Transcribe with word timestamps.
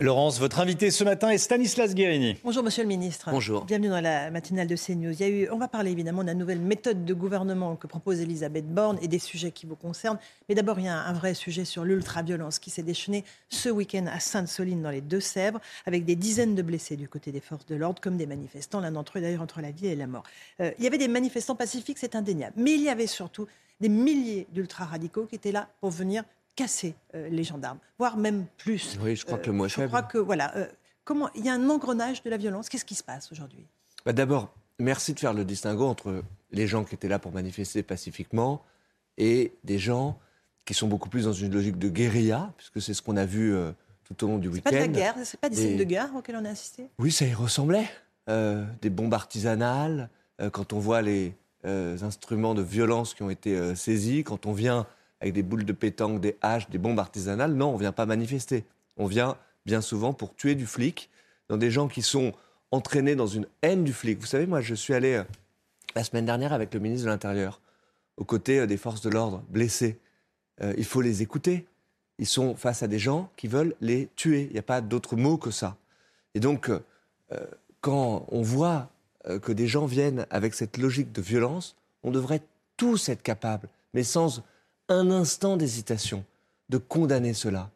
Laurence, 0.00 0.38
votre 0.38 0.60
invité 0.60 0.92
ce 0.92 1.02
matin 1.02 1.30
est 1.30 1.38
Stanislas 1.38 1.92
Guérini. 1.92 2.36
Bonjour 2.44 2.62
Monsieur 2.62 2.84
le 2.84 2.88
Ministre. 2.88 3.30
Bonjour. 3.32 3.64
Bienvenue 3.64 3.88
dans 3.88 4.00
la 4.00 4.30
matinale 4.30 4.68
de 4.68 4.76
CNews. 4.76 5.10
Il 5.10 5.20
y 5.20 5.24
a 5.24 5.28
eu, 5.28 5.48
on 5.50 5.58
va 5.58 5.66
parler 5.66 5.90
évidemment 5.90 6.22
de 6.22 6.28
la 6.28 6.34
nouvelle 6.34 6.60
méthode 6.60 7.04
de 7.04 7.14
gouvernement 7.14 7.74
que 7.74 7.88
propose 7.88 8.20
Elisabeth 8.20 8.72
Borne 8.72 8.96
et 9.02 9.08
des 9.08 9.18
sujets 9.18 9.50
qui 9.50 9.66
vous 9.66 9.74
concernent. 9.74 10.20
Mais 10.48 10.54
d'abord, 10.54 10.78
il 10.78 10.84
y 10.84 10.88
a 10.88 10.96
un, 10.96 11.12
vrai 11.12 11.34
sujet 11.34 11.64
sur 11.64 11.82
l'ultra-violence 11.82 12.60
qui 12.60 12.70
s'est 12.70 12.84
déchaîné 12.84 13.24
ce 13.48 13.70
week-end 13.70 14.06
à 14.06 14.20
Sainte-Soline 14.20 14.82
dans 14.82 14.90
les 14.90 15.00
Deux-Sèvres 15.00 15.60
avec 15.84 16.04
des 16.04 16.14
dizaines 16.14 16.54
de 16.54 16.62
blessés 16.62 16.94
du 16.94 17.08
côté 17.08 17.32
des 17.32 17.40
forces 17.40 17.66
de 17.66 17.74
l'ordre 17.74 18.00
comme 18.00 18.16
des 18.16 18.26
manifestants, 18.26 18.78
l'un 18.78 18.92
d'entre 18.92 19.18
eux 19.18 19.20
d'ailleurs 19.20 19.42
entre 19.42 19.60
la 19.60 19.72
vie 19.72 19.88
et 19.88 19.96
la 19.96 20.06
mort. 20.06 20.22
Euh, 20.60 20.70
il 20.78 20.84
y 20.84 20.86
avait 20.86 20.98
des 20.98 21.08
manifestants 21.08 21.56
pacifiques, 21.56 21.98
c'est 21.98 22.14
indéniable. 22.14 22.54
Mais 22.56 22.74
il 22.74 22.82
y 22.82 22.88
avait 22.88 23.08
surtout 23.08 23.48
des 23.80 23.88
milliers 23.88 24.46
d'ultra-radicaux 24.52 25.26
qui 25.26 25.34
étaient 25.34 25.52
là 25.52 25.68
pour 25.80 25.90
venir 25.90 26.22
casser 26.58 26.94
euh, 27.14 27.28
les 27.28 27.44
gendarmes, 27.44 27.78
voire 27.98 28.16
même 28.16 28.46
plus. 28.56 28.98
Oui, 29.00 29.14
je 29.14 29.24
crois 29.24 29.38
que 29.38 29.46
le 29.46 29.52
mot 29.52 29.66
est 29.66 29.68
Je 29.68 29.74
faible. 29.76 29.88
crois 29.88 30.02
que 30.02 30.18
voilà, 30.18 30.56
euh, 30.56 30.66
comment 31.04 31.30
il 31.36 31.44
y 31.44 31.48
a 31.48 31.52
un 31.54 31.70
engrenage 31.70 32.22
de 32.24 32.30
la 32.30 32.36
violence. 32.36 32.68
Qu'est-ce 32.68 32.84
qui 32.84 32.96
se 32.96 33.04
passe 33.04 33.30
aujourd'hui? 33.30 33.64
Bah, 34.04 34.12
D'abord, 34.12 34.52
merci 34.80 35.14
de 35.14 35.20
faire 35.20 35.32
le 35.34 35.44
distinguo 35.44 35.84
entre 35.86 36.22
les 36.50 36.66
gens 36.66 36.82
qui 36.84 36.94
étaient 36.96 37.08
là 37.08 37.18
pour 37.20 37.32
manifester 37.32 37.82
pacifiquement 37.84 38.62
et 39.18 39.52
des 39.62 39.78
gens 39.78 40.18
qui 40.64 40.74
sont 40.74 40.88
beaucoup 40.88 41.08
plus 41.08 41.24
dans 41.24 41.32
une 41.32 41.52
logique 41.52 41.78
de 41.78 41.88
guérilla, 41.88 42.52
puisque 42.56 42.82
c'est 42.82 42.92
ce 42.94 43.02
qu'on 43.02 43.16
a 43.16 43.24
vu 43.24 43.54
euh, 43.54 43.70
tout 44.04 44.24
au 44.24 44.28
long 44.28 44.38
du 44.38 44.48
C'est 44.48 44.54
week-end. 44.54 44.70
pas 44.70 44.76
de 44.76 44.80
la 44.80 44.88
guerre, 44.88 45.14
c'est 45.24 45.40
pas 45.40 45.48
des 45.48 45.60
Et- 45.62 45.68
signes 45.68 45.78
de 45.78 45.84
guerre 45.84 46.10
auxquels 46.16 46.36
on 46.36 46.44
a 46.44 46.50
assisté? 46.50 46.88
Oui, 46.98 47.12
ça 47.12 47.24
y 47.24 47.34
ressemblait. 47.34 47.88
Euh, 48.28 48.64
des 48.82 48.90
bombes 48.90 49.14
artisanales, 49.14 50.10
euh, 50.40 50.50
quand 50.50 50.72
on 50.72 50.78
voit 50.80 51.02
les 51.02 51.34
euh, 51.64 51.96
instruments 52.02 52.54
de 52.54 52.62
violence 52.62 53.14
qui 53.14 53.22
ont 53.22 53.30
été 53.30 53.56
euh, 53.56 53.74
saisis, 53.74 54.24
quand 54.24 54.44
on 54.46 54.52
vient 54.52 54.86
avec 55.20 55.34
des 55.34 55.42
boules 55.42 55.64
de 55.64 55.72
pétanque, 55.72 56.20
des 56.20 56.36
haches, 56.40 56.68
des 56.70 56.78
bombes 56.78 56.98
artisanales, 56.98 57.52
non, 57.52 57.74
on 57.74 57.76
vient 57.76 57.92
pas 57.92 58.06
manifester. 58.06 58.64
On 58.96 59.06
vient 59.06 59.36
bien 59.66 59.80
souvent 59.80 60.12
pour 60.12 60.34
tuer 60.34 60.54
du 60.54 60.66
flic, 60.66 61.10
dans 61.48 61.56
des 61.56 61.70
gens 61.70 61.88
qui 61.88 62.02
sont 62.02 62.32
entraînés 62.70 63.16
dans 63.16 63.26
une 63.26 63.46
haine 63.62 63.84
du 63.84 63.92
flic. 63.92 64.18
Vous 64.20 64.26
savez, 64.26 64.46
moi, 64.46 64.60
je 64.60 64.74
suis 64.74 64.94
allé 64.94 65.14
euh, 65.14 65.24
la 65.94 66.04
semaine 66.04 66.26
dernière 66.26 66.52
avec 66.52 66.72
le 66.74 66.80
ministre 66.80 67.06
de 67.06 67.10
l'Intérieur, 67.10 67.60
aux 68.16 68.24
côtés 68.24 68.60
euh, 68.60 68.66
des 68.66 68.76
forces 68.76 69.00
de 69.00 69.10
l'ordre 69.10 69.42
blessés. 69.48 69.98
Euh, 70.60 70.74
il 70.76 70.84
faut 70.84 71.00
les 71.00 71.22
écouter. 71.22 71.66
Ils 72.18 72.26
sont 72.26 72.54
face 72.56 72.82
à 72.82 72.88
des 72.88 72.98
gens 72.98 73.30
qui 73.36 73.46
veulent 73.46 73.74
les 73.80 74.08
tuer. 74.16 74.46
Il 74.50 74.52
n'y 74.52 74.58
a 74.58 74.62
pas 74.62 74.80
d'autre 74.80 75.16
mot 75.16 75.36
que 75.36 75.50
ça. 75.50 75.76
Et 76.34 76.40
donc, 76.40 76.70
quand 77.80 78.26
on 78.28 78.42
voit 78.42 78.90
que 79.42 79.52
des 79.52 79.68
gens 79.68 79.86
viennent 79.86 80.26
avec 80.30 80.54
cette 80.54 80.78
logique 80.78 81.12
de 81.12 81.22
violence, 81.22 81.76
on 82.02 82.10
devrait 82.10 82.42
tous 82.76 83.08
être 83.08 83.22
capables, 83.22 83.68
mais 83.94 84.02
sans 84.02 84.42
un 84.88 85.10
instant 85.10 85.56
d'hésitation, 85.56 86.24
de 86.68 86.78
condamner 86.78 87.34
cela. 87.34 87.70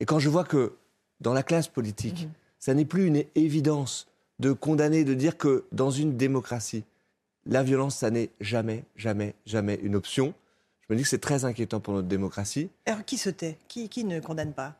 Et 0.00 0.04
quand 0.04 0.18
je 0.18 0.28
vois 0.28 0.44
que 0.44 0.76
dans 1.20 1.32
la 1.32 1.42
classe 1.42 1.68
politique, 1.68 2.28
ça 2.58 2.74
n'est 2.74 2.84
plus 2.84 3.06
une 3.06 3.24
évidence 3.34 4.08
de 4.38 4.52
condamner, 4.52 5.04
de 5.04 5.14
dire 5.14 5.38
que 5.38 5.64
dans 5.72 5.90
une 5.90 6.16
démocratie, 6.16 6.84
la 7.46 7.62
violence, 7.62 7.96
ça 7.96 8.10
n'est 8.10 8.30
jamais, 8.40 8.84
jamais, 8.96 9.34
jamais 9.46 9.78
une 9.82 9.94
option. 9.94 10.34
Je 10.80 10.92
me 10.92 10.96
dis 10.96 11.04
que 11.04 11.08
c'est 11.08 11.18
très 11.18 11.44
inquiétant 11.44 11.80
pour 11.80 11.94
notre 11.94 12.08
démocratie. 12.08 12.70
Alors 12.84 13.04
qui 13.04 13.16
se 13.16 13.30
tait? 13.30 13.58
Qui, 13.68 13.88
qui 13.88 14.04
ne 14.04 14.20
condamne 14.20 14.52
pas? 14.52 14.74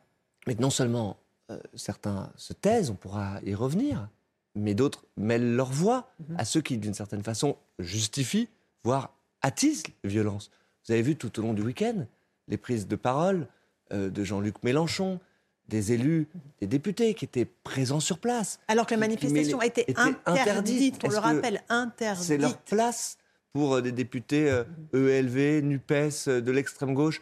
Mais 0.45 0.55
non 0.55 0.69
seulement 0.69 1.17
euh, 1.49 1.59
certains 1.75 2.31
se 2.35 2.53
taisent, 2.53 2.89
on 2.89 2.95
pourra 2.95 3.39
y 3.43 3.55
revenir, 3.55 4.09
mais 4.55 4.73
d'autres 4.73 5.05
mêlent 5.15 5.55
leur 5.55 5.71
voix 5.71 6.11
à 6.37 6.45
ceux 6.45 6.61
qui, 6.61 6.77
d'une 6.77 6.93
certaine 6.93 7.23
façon, 7.23 7.57
justifient, 7.79 8.49
voire 8.83 9.13
attisent 9.41 9.83
les 10.03 10.09
violences. 10.09 10.51
Vous 10.87 10.93
avez 10.93 11.01
vu 11.01 11.15
tout 11.17 11.37
au 11.39 11.41
long 11.41 11.53
du 11.53 11.61
week-end 11.61 12.05
les 12.47 12.57
prises 12.57 12.87
de 12.87 12.95
parole 12.95 13.47
euh, 13.91 14.09
de 14.09 14.23
Jean-Luc 14.23 14.63
Mélenchon, 14.63 15.19
des 15.67 15.91
élus, 15.91 16.29
des 16.61 16.67
députés 16.67 17.13
qui 17.13 17.25
étaient 17.25 17.45
présents 17.45 17.99
sur 17.99 18.19
place. 18.19 18.59
Alors 18.69 18.85
que 18.85 18.93
la 18.93 18.99
manifestation 18.99 19.59
a 19.59 19.65
été 19.65 19.85
interdite, 19.97 20.99
on 21.03 21.09
le 21.09 21.17
rappelle, 21.17 21.61
interdite. 21.67 22.23
C'est 22.23 22.37
leur 22.37 22.57
place 22.59 23.17
pour 23.51 23.75
euh, 23.75 23.81
des 23.81 23.91
députés 23.91 24.49
euh, 24.49 24.63
ELV, 24.93 25.61
NUPES, 25.63 26.27
euh, 26.29 26.41
de 26.41 26.51
l'extrême 26.51 26.93
gauche, 26.93 27.21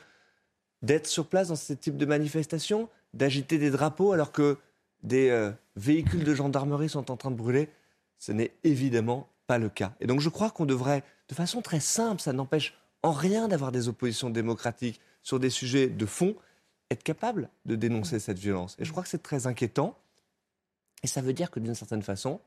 d'être 0.84 1.08
sur 1.08 1.26
place 1.28 1.48
dans 1.48 1.56
ce 1.56 1.74
type 1.74 1.98
de 1.98 2.06
manifestation, 2.06 2.88
d'agiter 3.16 3.58
des 3.58 3.72
drapeaux 3.72 4.12
alors 4.12 4.32
que 4.32 4.60
des 5.02 5.30
euh, 5.30 5.52
véhicules 5.76 6.24
de 6.24 6.36
gendarmerie 6.36 6.90
sont 6.90 7.10
en 7.10 7.18
train 7.18 7.32
de 7.32 7.36
brûler? 7.36 7.70
Ce 8.20 8.32
n'est 8.32 8.52
évidemment 8.64 9.28
pas 9.48 9.58
le 9.58 9.70
cas. 9.70 9.94
Et 10.00 10.06
donc 10.06 10.20
je 10.20 10.30
crois 10.30 10.52
qu'on 10.52 10.66
devrait, 10.66 11.04
de 11.30 11.34
façon 11.34 11.64
très 11.64 11.80
simple, 11.80 12.22
ça 12.22 12.32
n'empêche 12.32 12.78
en 13.06 13.12
rien 13.12 13.48
d'avoir 13.48 13.72
des 13.72 13.88
oppositions 13.88 14.32
démocratiques 14.32 15.00
sur 15.22 15.40
des 15.40 15.52
sujets 15.52 15.88
de 15.88 16.06
fond, 16.06 16.36
être 16.90 17.04
capable 17.04 17.50
de 17.66 17.76
dénoncer 17.76 18.20
cette 18.20 18.40
violence. 18.40 18.76
Et 18.80 18.86
je 18.86 18.92
crois 18.92 19.04
que 19.04 19.10
c'est 19.10 19.22
très 19.22 19.46
inquiétant. 19.46 19.96
Et 21.04 21.08
ça 21.08 21.22
veut 21.22 21.34
dire 21.34 21.52
que 21.52 21.60
d'une 21.60 21.76
certaine 21.76 22.02
façon, 22.02 22.40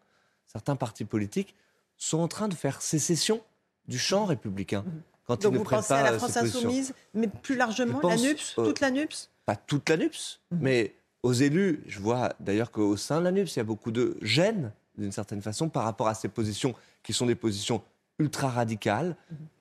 certains 0.47 0.75
partis 0.75 1.05
politiques 1.05 1.55
sont 1.97 2.19
en 2.19 2.29
train 2.29 2.49
de 2.49 2.55
faire 2.55 2.83
sécession 2.83 3.41
du 3.87 3.99
champ 3.99 4.25
républicain. 4.25 4.85
Quand 5.27 5.43
Donc 5.43 5.53
ils 5.53 5.55
ne 5.55 5.59
vous 5.59 5.65
prennent 5.65 5.79
pensez 5.79 5.89
pas 5.89 6.01
à 6.01 6.11
la 6.11 6.19
France 6.19 6.37
insoumise, 6.37 6.93
mais 7.15 7.29
plus 7.29 7.57
largement 7.57 8.01
pense, 8.01 8.21
la 8.21 8.29
NUPS, 8.29 8.55
euh, 8.59 8.65
toute 8.65 8.81
la 8.81 8.91
NUPS? 8.91 9.31
Pas 9.47 9.57
toute 9.57 9.89
la 9.89 9.97
NUPS, 9.97 10.41
mais 10.51 10.95
aux 11.23 11.33
élus, 11.33 11.85
je 11.87 12.01
vois 12.01 12.33
d'ailleurs 12.41 12.71
qu'au 12.71 12.97
sein 12.97 13.21
de 13.21 13.25
la 13.25 13.33
NUPS, 13.33 13.55
il 13.55 13.59
y 13.59 13.61
a 13.61 13.65
beaucoup 13.65 13.91
de 13.91 14.17
gêne, 14.23 14.73
d'une 14.97 15.13
certaine 15.13 15.43
façon, 15.43 15.69
par 15.69 15.85
rapport 15.85 16.09
à 16.09 16.15
ces 16.15 16.29
positions 16.29 16.75
qui 17.03 17.13
sont 17.13 17.27
des 17.27 17.35
positions 17.35 17.83
ultra-radicales, 18.19 19.17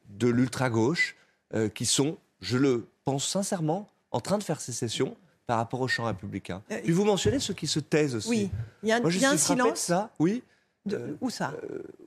de 0.09 0.28
l'ultra-gauche, 0.28 1.16
euh, 1.53 1.69
qui 1.69 1.85
sont, 1.85 2.18
je 2.41 2.57
le 2.57 2.88
pense 3.06 3.28
sincèrement, 3.28 3.90
en 4.12 4.19
train 4.19 4.38
de 4.38 4.44
faire 4.44 4.59
sécession 4.62 5.16
par 5.45 5.57
rapport 5.57 5.81
au 5.81 5.88
champ 5.88 6.06
républicain. 6.06 6.62
Euh, 6.72 6.79
Puis 6.84 6.91
vous 6.91 7.06
mentionnez 7.06 7.40
ceux 7.40 7.53
qui 7.53 7.68
se 7.68 7.79
taisent 7.79 8.16
aussi. 8.16 8.29
Oui, 8.29 8.50
il 8.84 8.90
y 8.90 8.91
a 8.91 8.97
un, 8.97 9.00
Moi, 9.01 9.09
je 9.09 9.18
il 9.18 9.22
y 9.22 9.25
a 9.25 9.29
un 9.31 9.38
suis 9.38 9.45
frappé 9.56 9.62
de 9.62 9.63
silence. 9.75 9.79
ça, 9.79 10.12
oui. 10.19 10.44
De- 10.85 10.95
Euh, 10.97 11.18
où 11.22 11.29
ça 11.29 11.53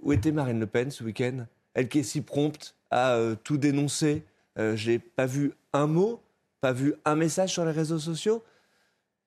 où 0.03 0.13
était 0.13 0.33
Marine 0.33 0.59
Le 0.61 0.67
Pen 0.67 0.91
ce 0.91 1.05
week-end? 1.05 1.47
Elle 1.75 1.89
qui 1.89 1.99
est 2.01 2.03
si 2.03 2.21
prompte 2.23 2.75
à 2.91 3.19
tout 3.45 3.57
dénoncer. 3.59 4.25
J'ai 4.75 4.99
pas 4.99 5.27
vu 5.27 5.53
un 5.73 5.87
mot, 5.87 6.21
pas 6.61 6.73
vu 6.73 6.95
un 7.05 7.15
message 7.15 7.53
sur 7.53 7.65
les 7.65 7.71
réseaux 7.73 7.99
sociaux. 7.99 8.43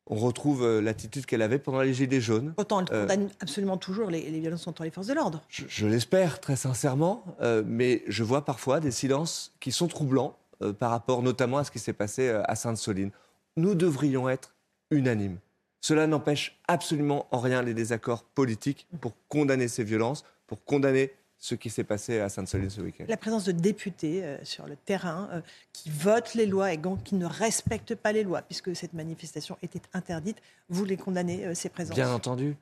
On 0.07 0.15
retrouve 0.15 0.63
euh, 0.63 0.81
l'attitude 0.81 1.25
qu'elle 1.25 1.41
avait 1.41 1.59
pendant 1.59 1.81
les 1.81 1.93
Gilets 1.93 2.19
jaunes. 2.19 2.53
Autant 2.57 2.81
elle 2.81 2.93
euh, 2.93 3.01
condamne 3.03 3.29
absolument 3.39 3.77
toujours 3.77 4.09
les, 4.09 4.29
les 4.29 4.39
violences 4.39 4.65
contre 4.65 4.83
les 4.83 4.91
forces 4.91 5.07
de 5.07 5.13
l'ordre. 5.13 5.41
Je, 5.47 5.63
je 5.67 5.87
l'espère 5.87 6.41
très 6.41 6.57
sincèrement, 6.57 7.23
euh, 7.41 7.63
mais 7.65 8.03
je 8.07 8.23
vois 8.23 8.43
parfois 8.43 8.79
des 8.79 8.91
silences 8.91 9.53
qui 9.61 9.71
sont 9.71 9.87
troublants 9.87 10.37
euh, 10.61 10.73
par 10.73 10.91
rapport 10.91 11.23
notamment 11.23 11.59
à 11.59 11.63
ce 11.63 11.71
qui 11.71 11.79
s'est 11.79 11.93
passé 11.93 12.29
à 12.29 12.55
Sainte-Soline. 12.55 13.11
Nous 13.55 13.75
devrions 13.75 14.27
être 14.27 14.53
unanimes. 14.91 15.39
Cela 15.79 16.07
n'empêche 16.07 16.59
absolument 16.67 17.27
en 17.31 17.39
rien 17.39 17.61
les 17.61 17.73
désaccords 17.73 18.23
politiques 18.23 18.87
pour 19.01 19.13
condamner 19.29 19.67
ces 19.67 19.83
violences, 19.83 20.23
pour 20.47 20.63
condamner 20.63 21.11
ce 21.43 21.55
qui 21.55 21.69
s'est 21.69 21.83
passé 21.83 22.21
à 22.21 22.29
Sainte-Soline 22.29 22.69
ce 22.69 22.79
week-end. 22.79 23.03
La 23.09 23.17
présence 23.17 23.43
de 23.43 23.51
députés 23.51 24.23
euh, 24.23 24.37
sur 24.45 24.65
le 24.65 24.77
terrain 24.77 25.27
euh, 25.33 25.41
qui 25.73 25.89
votent 25.89 26.35
les 26.35 26.45
lois 26.45 26.71
et 26.71 26.77
donc 26.77 27.03
qui 27.03 27.15
ne 27.15 27.25
respectent 27.25 27.95
pas 27.95 28.13
les 28.13 28.23
lois, 28.23 28.43
puisque 28.43 28.73
cette 28.73 28.93
manifestation 28.93 29.57
était 29.61 29.81
interdite, 29.93 30.37
vous 30.69 30.85
les 30.85 30.95
condamnez, 30.95 31.45
euh, 31.45 31.53
ces 31.53 31.67
présences 31.67 31.97
Bien 31.97 32.13
entendu, 32.13 32.55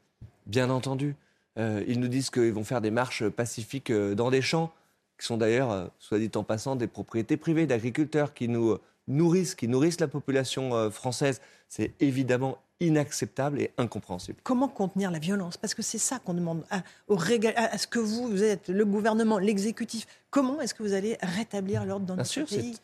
bien 0.48 0.72
entendu. 0.72 1.16
Euh, 1.60 1.84
ils 1.88 2.00
nous 2.00 2.08
disent 2.08 2.32
qu'ils 2.32 2.54
vont 2.54 2.64
faire 2.64 2.82
des 2.82 2.90
marches 2.90 3.30
pacifiques 3.30 3.92
euh, 3.92 4.16
dans 4.16 4.32
des 4.32 4.42
champs, 4.42 4.74
qui 5.20 5.28
sont 5.28 5.38
d'ailleurs, 5.38 5.70
euh, 5.70 5.86
soit 6.00 6.18
dit 6.18 6.32
en 6.34 6.44
passant, 6.44 6.76
des 6.76 6.88
propriétés 6.88 7.38
privées 7.38 7.68
d'agriculteurs 7.68 8.34
qui 8.34 8.48
nous 8.48 8.80
nourrissent, 9.08 9.54
qui 9.54 9.68
nourrissent 9.68 10.00
la 10.00 10.08
population 10.08 10.74
euh, 10.74 10.90
française. 10.90 11.40
C'est 11.70 11.94
évidemment 12.00 12.58
inacceptable 12.82 13.62
et 13.62 13.72
incompréhensible. 13.78 14.40
Comment 14.44 14.68
contenir 14.68 15.12
la 15.12 15.20
violence? 15.20 15.56
Parce 15.58 15.74
que 15.74 15.82
c'est 15.82 15.98
ça 15.98 16.20
qu'on 16.20 16.34
demande 16.34 16.64
à, 16.70 16.82
au 17.08 17.16
réga- 17.16 17.54
à- 17.56 17.74
à 17.74 17.78
ce 17.78 17.88
que 17.88 18.00
vous, 18.00 18.28
vous 18.28 18.44
êtes, 18.44 18.68
le 18.70 18.84
gouvernement, 18.86 19.38
l'exécutif. 19.40 20.06
Comment 20.30 20.60
est-ce 20.62 20.74
que 20.74 20.84
vous 20.84 20.94
allez 20.94 21.18
rétablir 21.22 21.86
l'ordre 21.86 22.06
dans 22.06 22.16
Bien 22.16 22.24
notre 22.24 22.30
sûr, 22.32 22.46
pays? 22.48 22.74
c'est 22.74 22.82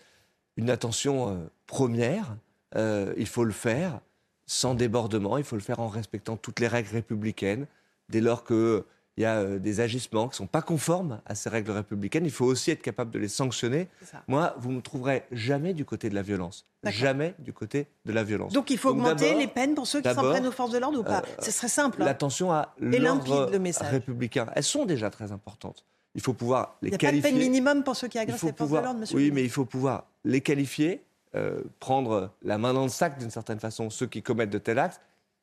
une 0.61 0.69
attention 0.69 1.29
euh, 1.29 1.35
première. 1.65 2.37
Euh, 2.75 3.13
il 3.17 3.27
faut 3.27 3.43
le 3.43 3.51
faire 3.53 3.99
sans 4.45 4.75
débordement. 4.75 5.37
Il 5.37 5.43
faut 5.43 5.55
le 5.55 5.61
faire 5.61 5.79
en 5.79 5.87
respectant 5.89 6.37
toutes 6.37 6.59
les 6.59 6.67
règles 6.67 6.89
républicaines. 6.91 7.65
Dès 8.09 8.21
lors 8.21 8.43
que 8.43 8.85
il 9.17 9.23
y 9.23 9.25
a 9.25 9.37
euh, 9.39 9.57
des 9.57 9.79
agissements 9.79 10.27
qui 10.27 10.33
ne 10.33 10.37
sont 10.37 10.47
pas 10.47 10.61
conformes 10.61 11.21
à 11.25 11.33
ces 11.33 11.49
règles 11.49 11.71
républicaines, 11.71 12.23
il 12.23 12.31
faut 12.31 12.45
aussi 12.45 12.69
être 12.69 12.83
capable 12.83 13.09
de 13.09 13.17
les 13.17 13.27
sanctionner. 13.27 13.87
Moi, 14.27 14.53
vous 14.59 14.69
ne 14.69 14.75
me 14.75 14.81
trouverez 14.81 15.23
jamais 15.31 15.73
du 15.73 15.85
côté 15.85 16.07
de 16.09 16.13
la 16.15 16.21
violence. 16.21 16.65
Jamais 16.91 17.35
du 17.39 17.53
côté 17.53 17.87
de 18.05 18.11
la 18.11 18.23
violence. 18.23 18.53
Donc 18.53 18.69
il 18.69 18.77
faut 18.77 18.89
augmenter 18.89 19.35
les 19.35 19.47
peines 19.47 19.75
pour 19.75 19.87
ceux 19.87 20.01
qui 20.01 20.13
s'en 20.13 20.21
prennent 20.21 20.47
aux 20.47 20.51
forces 20.51 20.71
de 20.71 20.77
l'ordre 20.77 20.99
ou 20.99 21.03
pas 21.03 21.21
Ce 21.39 21.51
serait 21.51 21.67
simple. 21.67 22.01
Hein. 22.01 22.05
L'attention 22.05 22.51
à 22.51 22.73
l'ordre 22.79 23.49
républicain. 23.81 24.47
Elles 24.55 24.63
sont 24.63 24.85
déjà 24.85 25.09
très 25.09 25.31
importantes. 25.31 25.85
Il 26.15 26.21
faut 26.21 26.33
pouvoir 26.33 26.77
les 26.81 26.89
qualifier. 26.89 27.09
Il 27.09 27.13
n'y 27.13 27.19
a 27.19 27.21
pas 27.21 27.29
de 27.29 27.33
peine 27.35 27.51
minimum 27.51 27.83
pour 27.83 27.95
ceux 27.95 28.07
qui 28.07 28.17
agressent 28.17 28.43
les 28.43 28.53
forces 28.53 28.71
de 28.71 28.77
l'ordre, 28.77 28.99
monsieur 28.99 29.15
Oui, 29.15 29.31
mais 29.31 29.43
il 29.43 29.51
faut 29.51 29.65
pouvoir 29.65 30.05
les 30.25 30.41
qualifier, 30.41 31.03
euh, 31.35 31.61
prendre 31.79 32.31
la 32.41 32.57
main 32.57 32.73
dans 32.73 32.83
le 32.83 32.89
sac 32.89 33.19
d'une 33.19 33.29
certaine 33.29 33.59
façon, 33.59 33.91
ceux 33.91 34.07
qui 34.07 34.23
commettent 34.23 34.49
de 34.49 34.57
tels 34.57 34.79
actes. 34.79 34.99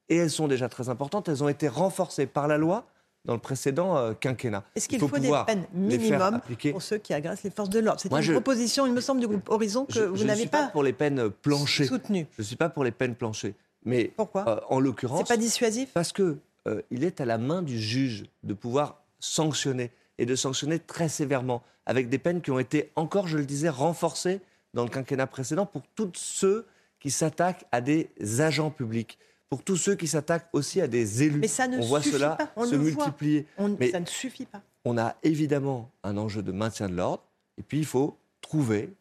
Et 0.08 0.16
elles 0.16 0.30
sont 0.30 0.48
déjà 0.48 0.68
très 0.68 0.88
importantes. 0.88 1.28
Elles 1.28 1.44
ont 1.44 1.48
été 1.48 1.68
renforcées 1.68 2.26
par 2.26 2.48
la 2.48 2.58
loi 2.58 2.86
dans 3.24 3.34
le 3.34 3.40
précédent 3.40 3.96
euh, 3.96 4.12
quinquennat. 4.12 4.64
Est-ce 4.74 4.88
qu'il 4.88 4.98
faut, 5.00 5.08
des 5.18 5.30
peines 5.46 5.66
minimum 5.72 6.40
pour 6.70 6.82
ceux 6.82 6.98
qui 6.98 7.14
agressent 7.14 7.42
les 7.42 7.50
forces 7.50 7.70
de 7.70 7.80
l'ordre? 7.80 8.00
C'est 8.00 8.12
une 8.12 8.32
proposition, 8.32 8.86
il 8.86 8.92
me 8.92 9.00
semble, 9.00 9.20
du 9.20 9.26
groupe 9.28 9.48
Horizon 9.48 9.86
que 9.86 10.00
vous 10.00 10.24
n'avez 10.24 10.46
pas, 10.46 10.64
pas 10.64 10.68
pour 10.68 10.82
les 10.82 10.92
peines 10.92 11.30
planchées. 11.30 11.86
Je 11.86 12.22
ne 12.38 12.42
suis 12.42 12.56
pas 12.56 12.68
pour 12.68 12.84
les 12.84 12.90
peines 12.90 13.14
planchées. 13.14 13.54
Mais 13.84 14.12
Pourquoi? 14.16 14.48
euh, 14.48 14.60
En 14.68 14.80
l'occurrence. 14.80 15.20
C'est 15.20 15.34
pas 15.34 15.36
dissuasif? 15.40 15.90
Parce 15.92 16.12
que 16.12 16.38
euh, 16.66 16.82
il 16.90 17.04
est 17.04 17.20
à 17.20 17.24
la 17.24 17.38
main 17.38 17.62
du 17.62 17.78
juge 17.78 18.24
de 18.42 18.54
pouvoir 18.54 19.02
sanctionner 19.20 19.90
et 20.18 20.26
de 20.26 20.34
sanctionner 20.36 20.78
très 20.78 21.08
sévèrement 21.08 21.62
avec 21.86 22.08
des 22.08 22.18
peines 22.18 22.40
qui 22.40 22.50
ont 22.50 22.58
été 22.58 22.92
encore, 22.96 23.28
je 23.28 23.36
le 23.36 23.44
disais, 23.44 23.68
renforcées 23.68 24.40
dans 24.72 24.84
le 24.84 24.88
quinquennat 24.88 25.26
précédent 25.26 25.66
pour 25.66 25.82
tous 25.94 26.12
ceux 26.14 26.66
qui 27.00 27.10
s'attaquent 27.10 27.66
à 27.72 27.80
des 27.82 28.08
agents 28.40 28.70
publics 28.70 29.18
pour 29.54 29.62
tous 29.62 29.76
ceux 29.76 29.94
qui 29.94 30.08
s'attaquent 30.08 30.48
aussi 30.52 30.80
à 30.80 30.88
des 30.88 31.22
élus. 31.22 31.38
Mais 31.38 31.46
ça 31.46 31.68
ne 31.68 31.78
on 31.78 31.82
voit 31.82 32.02
cela 32.02 32.36
se 32.56 32.74
multiplier. 32.74 33.46
Mais 33.78 33.92
ça 33.92 34.00
ne 34.00 34.06
suffit 34.06 34.46
pas. 34.46 34.60
On 34.84 34.98
a 34.98 35.14
évidemment 35.22 35.92
un 36.02 36.16
enjeu 36.16 36.42
de 36.42 36.50
maintien 36.50 36.88
de 36.88 36.96
l'ordre, 36.96 37.22
et 37.56 37.62
puis 37.62 37.78
il 37.78 37.84
faut 37.84 38.16
trouver 38.40 38.92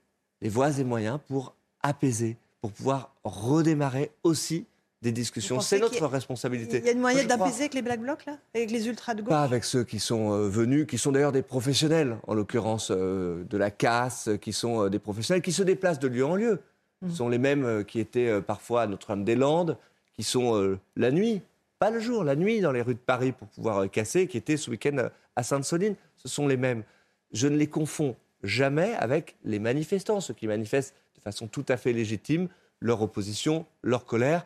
les 0.44 0.50
voies 0.50 0.78
et 0.78 0.84
moyens 0.84 1.18
pour 1.28 1.56
apaiser, 1.82 2.38
pour 2.62 2.72
pouvoir 2.72 3.16
redémarrer 3.24 4.12
aussi 4.22 4.68
des 5.02 5.12
discussions. 5.12 5.60
C'est 5.60 5.80
notre 5.80 6.06
responsabilité. 6.06 6.78
Il 6.78 6.86
y 6.86 6.90
a 6.90 6.92
une 6.92 7.00
moyen 7.00 7.26
d'apaiser 7.26 7.62
avec 7.62 7.74
les 7.74 7.82
Black 7.82 8.02
Blocs, 8.02 8.28
là 8.28 8.38
Avec 8.54 8.70
les 8.70 8.88
ultras 8.88 9.16
de 9.16 9.24
gauche 9.24 9.30
Pas 9.30 9.42
avec 9.42 9.64
ceux 9.64 9.84
qui 9.84 10.00
sont 10.00 10.34
euh, 10.34 10.48
venus, 10.50 10.86
qui 10.86 11.00
sont 11.00 11.12
d'ailleurs 11.12 11.32
des 11.32 11.42
professionnels, 11.42 12.20
en 12.28 12.36
l'occurrence 12.36 12.92
euh, 12.92 13.44
de 13.46 13.58
la 13.58 13.72
casse, 13.72 14.30
qui 14.40 14.54
sont 14.54 14.84
euh, 14.84 14.90
des 14.92 15.00
professionnels 15.00 15.42
qui 15.42 15.52
se 15.52 15.64
déplacent 15.64 16.00
de 16.00 16.08
lieu 16.08 16.24
en 16.24 16.36
lieu. 16.36 16.62
Ce 17.02 17.08
mmh. 17.08 17.12
sont 17.16 17.28
les 17.28 17.40
mêmes 17.40 17.84
qui 17.86 18.00
étaient 18.00 18.40
parfois 18.40 18.84
à 18.84 18.88
Notre-Dame-des-Landes, 18.88 19.78
qui 20.14 20.24
sont 20.24 20.56
euh, 20.56 20.80
la 20.96 21.12
nuit, 21.12 21.42
pas 21.80 21.90
le 21.90 22.00
jour, 22.00 22.24
la 22.24 22.36
nuit 22.36 22.62
dans 22.62 22.72
les 22.72 22.82
rues 22.82 22.94
de 22.94 23.00
Paris 23.00 23.32
pour 23.32 23.48
pouvoir 23.50 23.80
euh, 23.80 23.88
casser, 23.88 24.28
qui 24.28 24.38
étaient 24.38 24.58
ce 24.58 24.70
week-end 24.70 24.98
euh, 24.98 25.10
à 25.36 25.44
Sainte-Soline. 25.44 25.96
Ce 26.16 26.28
sont 26.28 26.48
les 26.48 26.58
mêmes. 26.58 26.84
Je 27.32 27.48
ne 27.48 27.58
les 27.58 27.68
confonds 27.68 28.16
jamais 28.44 28.94
avec 28.94 29.36
les 29.44 29.60
manifestants, 29.60 30.22
ceux 30.22 30.34
qui 30.34 30.48
manifestent 30.48 30.96
de 31.16 31.22
façon 31.22 31.48
tout 31.48 31.66
à 31.68 31.78
fait 31.78 31.94
légitime 31.94 32.48
leur 32.80 33.02
opposition, 33.02 33.66
leur 33.82 34.06
colère. 34.06 34.46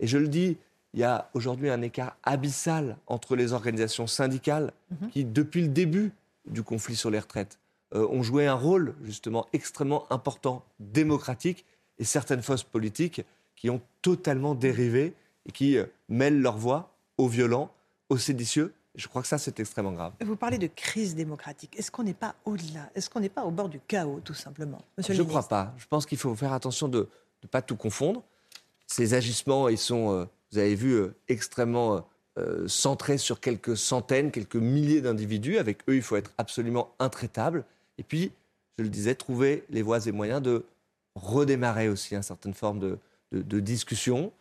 Et 0.00 0.06
je 0.06 0.18
le 0.18 0.28
dis, 0.28 0.56
il 0.94 1.00
y 1.00 1.04
a 1.04 1.30
aujourd'hui 1.34 1.70
un 1.70 1.82
écart 1.82 2.16
abyssal 2.22 2.96
entre 3.06 3.36
les 3.36 3.52
organisations 3.52 4.06
syndicales 4.06 4.72
mhm. 4.90 5.10
qui, 5.10 5.24
depuis 5.24 5.62
le 5.62 5.68
début 5.68 6.12
du 6.46 6.62
conflit 6.62 6.96
sur 6.96 7.10
les 7.10 7.18
retraites, 7.18 7.58
ont 7.92 8.24
joué 8.24 8.46
un 8.48 8.54
rôle 8.54 8.94
justement 9.04 9.46
extrêmement 9.52 10.10
important, 10.10 10.64
démocratique, 10.80 11.64
et 11.98 12.04
certaines 12.04 12.42
fausses 12.42 12.64
politiques 12.64 13.22
qui 13.64 13.70
ont 13.70 13.80
totalement 14.02 14.54
dérivé 14.54 15.14
et 15.46 15.50
qui 15.50 15.78
euh, 15.78 15.86
mêlent 16.10 16.42
leur 16.42 16.58
voix 16.58 16.90
aux 17.16 17.28
violents, 17.28 17.72
aux 18.10 18.18
séditieux. 18.18 18.74
Je 18.94 19.08
crois 19.08 19.22
que 19.22 19.28
ça, 19.28 19.38
c'est 19.38 19.58
extrêmement 19.58 19.92
grave. 19.92 20.12
Vous 20.22 20.36
parlez 20.36 20.58
de 20.58 20.66
crise 20.66 21.14
démocratique. 21.14 21.74
Est-ce 21.78 21.90
qu'on 21.90 22.02
n'est 22.02 22.12
pas 22.12 22.34
au-delà? 22.44 22.90
Est-ce 22.94 23.08
qu'on 23.08 23.20
n'est 23.20 23.30
pas 23.30 23.42
au 23.42 23.50
bord 23.50 23.70
du 23.70 23.80
chaos, 23.88 24.20
tout 24.22 24.34
simplement? 24.34 24.82
Monsieur 24.98 25.14
Je 25.14 25.22
ne 25.22 25.26
crois 25.26 25.48
pas. 25.48 25.72
Je 25.78 25.86
pense 25.86 26.04
qu'il 26.04 26.18
faut 26.18 26.34
faire 26.34 26.52
attention 26.52 26.88
de 26.88 27.08
ne 27.42 27.48
pas 27.48 27.62
tout 27.62 27.76
confondre. 27.76 28.22
Ces 28.86 29.14
agissements, 29.14 29.70
ils 29.70 29.78
sont, 29.78 30.12
euh, 30.12 30.26
vous 30.52 30.58
avez 30.58 30.74
vu, 30.74 30.92
euh, 30.92 31.14
extrêmement 31.28 32.06
centrés 32.66 33.16
sur 33.16 33.40
quelques 33.40 33.76
centaines, 33.76 34.32
quelques 34.32 34.56
milliers 34.56 35.00
d'individus. 35.00 35.56
Avec 35.56 35.88
eux, 35.88 35.94
il 35.96 36.02
faut 36.02 36.16
être 36.16 36.32
absolument 36.36 36.92
intraitable. 36.98 37.64
Et 37.96 38.02
puis, 38.02 38.30
je 38.76 38.82
le 38.82 38.90
disais, 38.90 39.14
trouver 39.14 39.64
les 39.70 39.82
voies 39.82 40.04
et 40.06 40.12
moyens 40.12 40.42
de 40.42 40.66
redémarrer 41.14 41.88
aussi 41.88 42.14
une 42.16 42.24
certaine 42.24 42.52
forme 42.52 42.80
de, 42.80 42.98
de, 43.42 43.60
discussion. 43.60 44.32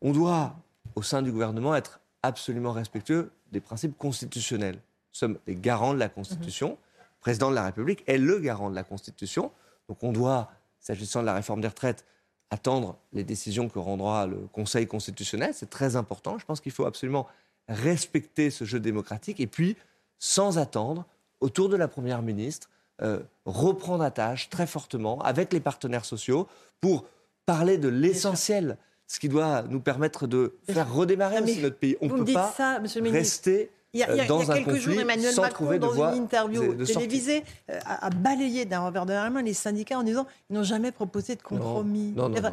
On 0.00 0.12
doit, 0.12 0.56
au 0.94 1.02
sein 1.02 1.22
du 1.22 1.32
gouvernement, 1.32 1.74
être 1.74 2.00
absolument 2.22 2.72
respectueux 2.72 3.30
des 3.52 3.60
principes 3.60 3.96
constitutionnels. 3.96 4.76
Nous 4.76 5.18
sommes 5.18 5.38
les 5.46 5.56
garants 5.56 5.94
de 5.94 5.98
la 5.98 6.08
Constitution. 6.08 6.78
Le 6.98 7.20
président 7.20 7.50
de 7.50 7.54
la 7.54 7.64
République 7.66 8.02
est 8.06 8.18
le 8.18 8.38
garant 8.38 8.70
de 8.70 8.74
la 8.74 8.84
Constitution. 8.84 9.52
Donc 9.88 10.02
on 10.02 10.12
doit, 10.12 10.50
s'agissant 10.80 11.20
de 11.20 11.26
la 11.26 11.34
réforme 11.34 11.60
des 11.60 11.68
retraites, 11.68 12.04
attendre 12.50 12.98
les 13.12 13.24
décisions 13.24 13.68
que 13.68 13.78
rendra 13.78 14.26
le 14.26 14.36
Conseil 14.52 14.86
constitutionnel. 14.86 15.54
C'est 15.54 15.70
très 15.70 15.96
important. 15.96 16.38
Je 16.38 16.44
pense 16.44 16.60
qu'il 16.60 16.72
faut 16.72 16.84
absolument 16.84 17.26
respecter 17.68 18.50
ce 18.50 18.64
jeu 18.64 18.80
démocratique 18.80 19.40
et 19.40 19.46
puis, 19.46 19.76
sans 20.18 20.58
attendre, 20.58 21.06
autour 21.40 21.68
de 21.68 21.76
la 21.76 21.88
Première 21.88 22.22
ministre, 22.22 22.68
euh, 23.00 23.20
reprendre 23.46 24.04
attache 24.04 24.48
très 24.50 24.66
fortement 24.66 25.20
avec 25.22 25.52
les 25.52 25.60
partenaires 25.60 26.04
sociaux 26.04 26.46
pour 26.80 27.04
parler 27.52 27.78
de 27.78 27.88
l'essentiel, 27.88 28.78
ce 29.06 29.20
qui 29.20 29.28
doit 29.28 29.62
nous 29.68 29.80
permettre 29.80 30.26
de 30.26 30.56
faire 30.68 30.92
redémarrer 30.92 31.40
aussi 31.40 31.60
notre 31.60 31.76
pays. 31.76 31.96
On 32.00 32.08
ne 32.08 32.24
peut 32.24 32.32
pas 32.32 32.80
rester 33.10 33.70
il 33.94 34.00
y 34.00 34.04
a, 34.04 34.10
il 34.10 34.16
y 34.16 34.20
a, 34.20 34.24
dans 34.24 34.40
il 34.40 34.48
y 34.48 34.50
a 34.50 34.54
quelques 34.54 34.76
jours, 34.76 34.98
Emmanuel 34.98 35.34
Macron, 35.36 35.76
dans 35.76 35.92
une 35.92 36.22
interview 36.22 36.74
télévisée, 36.82 37.44
euh, 37.70 37.78
a, 37.84 38.08
balayé 38.08 38.64
d'un 38.64 38.80
revers 38.80 39.04
de 39.04 39.12
la 39.12 39.28
main 39.28 39.42
les 39.42 39.52
syndicats 39.52 39.98
en 39.98 40.02
disant 40.02 40.24
qu'ils 40.46 40.56
n'ont 40.56 40.62
jamais 40.62 40.92
proposé 40.92 41.36
de 41.36 41.42
compromis. 41.42 42.12
Non, 42.16 42.30
non, 42.30 42.40
non, 42.40 42.52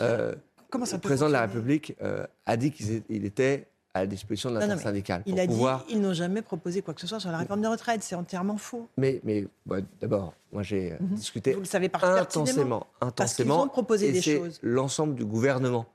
euh, 0.00 0.34
Comment 0.70 0.86
ça 0.86 0.96
Le 0.96 1.02
président 1.02 1.26
de 1.26 1.32
la 1.32 1.42
République 1.42 1.94
euh, 2.00 2.26
a 2.46 2.56
dit 2.56 2.70
qu'il 2.70 3.26
était 3.26 3.66
à 3.94 4.00
la 4.00 4.06
disposition 4.06 4.50
de 4.50 4.58
l'intersyndicale. 4.58 5.22
Il 5.26 5.38
a 5.40 5.46
dit 5.46 5.56
qu'ils 5.88 6.00
n'ont 6.00 6.12
jamais 6.12 6.42
proposé 6.42 6.82
quoi 6.82 6.94
que 6.94 7.00
ce 7.00 7.06
soit 7.06 7.20
sur 7.20 7.30
la 7.30 7.38
réforme 7.38 7.60
des 7.60 7.68
retraites. 7.68 8.02
C'est 8.02 8.14
entièrement 8.14 8.56
faux. 8.56 8.88
Mais, 8.96 9.20
mais 9.24 9.46
bah, 9.66 9.78
d'abord, 10.00 10.34
moi 10.52 10.62
j'ai 10.62 10.92
mhm. 11.00 11.14
discuté 11.14 11.52
Vous 11.52 11.60
le 11.60 11.64
savez 11.64 11.90
intensément, 11.92 12.86
intensément. 13.00 13.12
Parce 13.12 13.34
qu'ils 13.34 13.50
ont 13.50 13.68
proposé 13.68 14.08
et 14.08 14.12
des 14.12 14.22
choses. 14.22 14.58
L'ensemble 14.62 15.14
du 15.14 15.24
gouvernement, 15.24 15.86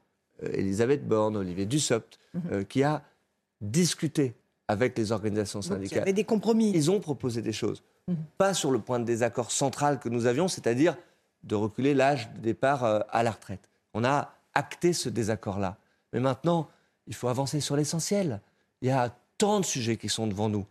euh, 0.44 0.50
Elisabeth 0.54 1.08
Borne, 1.08 1.38
Olivier 1.38 1.66
Dussopt, 1.66 2.20
mhm. 2.34 2.42
euh, 2.52 2.64
qui 2.64 2.84
a 2.84 3.02
discuté 3.62 4.36
avec 4.68 4.98
les 4.98 5.12
organisations 5.12 5.62
syndicales. 5.62 5.98
il 5.98 6.00
y 6.00 6.02
avait 6.02 6.14
des 6.14 6.24
compromis. 6.24 6.72
Ils 6.72 6.92
ont 6.92 7.00
proposé 7.00 7.42
des 7.42 7.54
choses. 7.54 7.82
Mhm. 8.08 8.18
Pas 8.38 8.54
sur 8.54 8.72
le 8.72 8.80
point 8.80 9.00
de 9.00 9.06
désaccord 9.06 9.52
central 9.52 10.00
que 10.00 10.10
nous 10.10 10.26
avions, 10.26 10.48
c'est-à-dire 10.48 10.98
de 11.44 11.56
reculer 11.56 11.94
l'âge 11.94 12.30
de 12.34 12.40
départ 12.40 12.84
euh, 12.84 13.00
à 13.10 13.24
la 13.24 13.32
retraite. 13.32 13.70
On 13.94 14.04
a 14.04 14.34
acté 14.54 14.92
ce 14.92 15.10
désaccord-là. 15.10 15.78
Mais 16.12 16.20
maintenant, 16.20 16.70
il 17.08 17.16
faut 17.16 17.28
avancer 17.28 17.60
sur 17.60 17.76
l'essentiel. 17.76 18.42
Il 18.82 18.88
y 18.88 18.92
a 18.92 19.16
tant 19.38 19.60
de 19.60 19.66
sujets 19.66 19.98
qui 19.98 20.10
sont 20.10 20.28
devant 20.28 20.50
nous. 20.50 20.66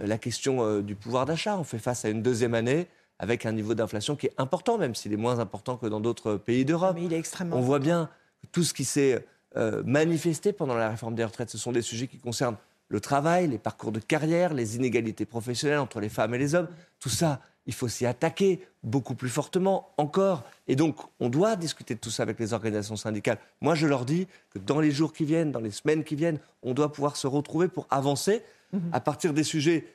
Euh, 0.00 0.06
la 0.06 0.18
question 0.18 0.62
euh, 0.64 0.82
du 0.82 0.94
pouvoir 0.94 1.26
d'achat, 1.26 1.56
on 1.58 1.64
fait 1.64 1.78
face 1.78 2.04
à 2.04 2.08
une 2.08 2.22
deuxième 2.22 2.54
année 2.54 2.86
avec 3.18 3.46
un 3.46 3.52
niveau 3.52 3.74
d'inflation 3.74 4.16
qui 4.16 4.26
est 4.26 4.34
important, 4.38 4.78
même 4.78 4.94
s'il 4.94 5.12
est 5.12 5.16
moins 5.16 5.38
important 5.40 5.76
que 5.76 5.86
dans 5.86 6.00
d'autres 6.00 6.36
pays 6.36 6.64
d'Europe. 6.64 6.94
Mais 6.94 7.04
il 7.04 7.12
est 7.12 7.18
extrêmement. 7.18 7.56
On 7.56 7.60
voit 7.60 7.80
bien 7.80 8.08
tout 8.52 8.62
ce 8.62 8.72
qui 8.72 8.84
s'est 8.84 9.24
euh, 9.56 9.82
manifesté 9.84 10.52
pendant 10.52 10.74
la 10.74 10.90
réforme 10.90 11.14
des 11.14 11.24
retraites, 11.24 11.50
ce 11.50 11.58
sont 11.58 11.72
des 11.72 11.82
sujets 11.82 12.06
qui 12.06 12.18
concernent 12.18 12.56
le 12.88 13.00
travail, 13.00 13.48
les 13.48 13.58
parcours 13.58 13.92
de 13.92 14.00
carrière, 14.00 14.54
les 14.54 14.76
inégalités 14.76 15.26
professionnelles 15.26 15.78
entre 15.78 16.00
les 16.00 16.08
femmes 16.08 16.34
et 16.34 16.38
les 16.38 16.54
hommes. 16.54 16.68
Tout 17.00 17.10
ça, 17.10 17.40
il 17.66 17.74
faut 17.74 17.88
s'y 17.88 18.06
attaquer 18.06 18.66
beaucoup 18.82 19.14
plus 19.14 19.28
fortement 19.28 19.90
encore. 19.98 20.42
Et 20.68 20.74
donc, 20.74 20.96
on 21.20 21.28
doit 21.28 21.54
discuter 21.54 21.94
de 21.94 22.00
tout 22.00 22.10
ça 22.10 22.22
avec 22.22 22.40
les 22.40 22.54
organisations 22.54 22.96
syndicales. 22.96 23.38
Moi, 23.60 23.74
je 23.74 23.86
leur 23.86 24.06
dis 24.06 24.26
que 24.50 24.58
dans 24.58 24.80
les 24.80 24.90
jours 24.90 25.12
qui 25.12 25.26
viennent, 25.26 25.52
dans 25.52 25.60
les 25.60 25.70
semaines 25.70 26.02
qui 26.02 26.14
viennent, 26.14 26.38
on 26.62 26.72
doit 26.72 26.90
pouvoir 26.90 27.16
se 27.16 27.26
retrouver 27.26 27.68
pour 27.68 27.86
avancer 27.90 28.42
mhm. 28.72 28.90
à 28.92 29.00
partir 29.00 29.34
des 29.34 29.44
sujets 29.44 29.86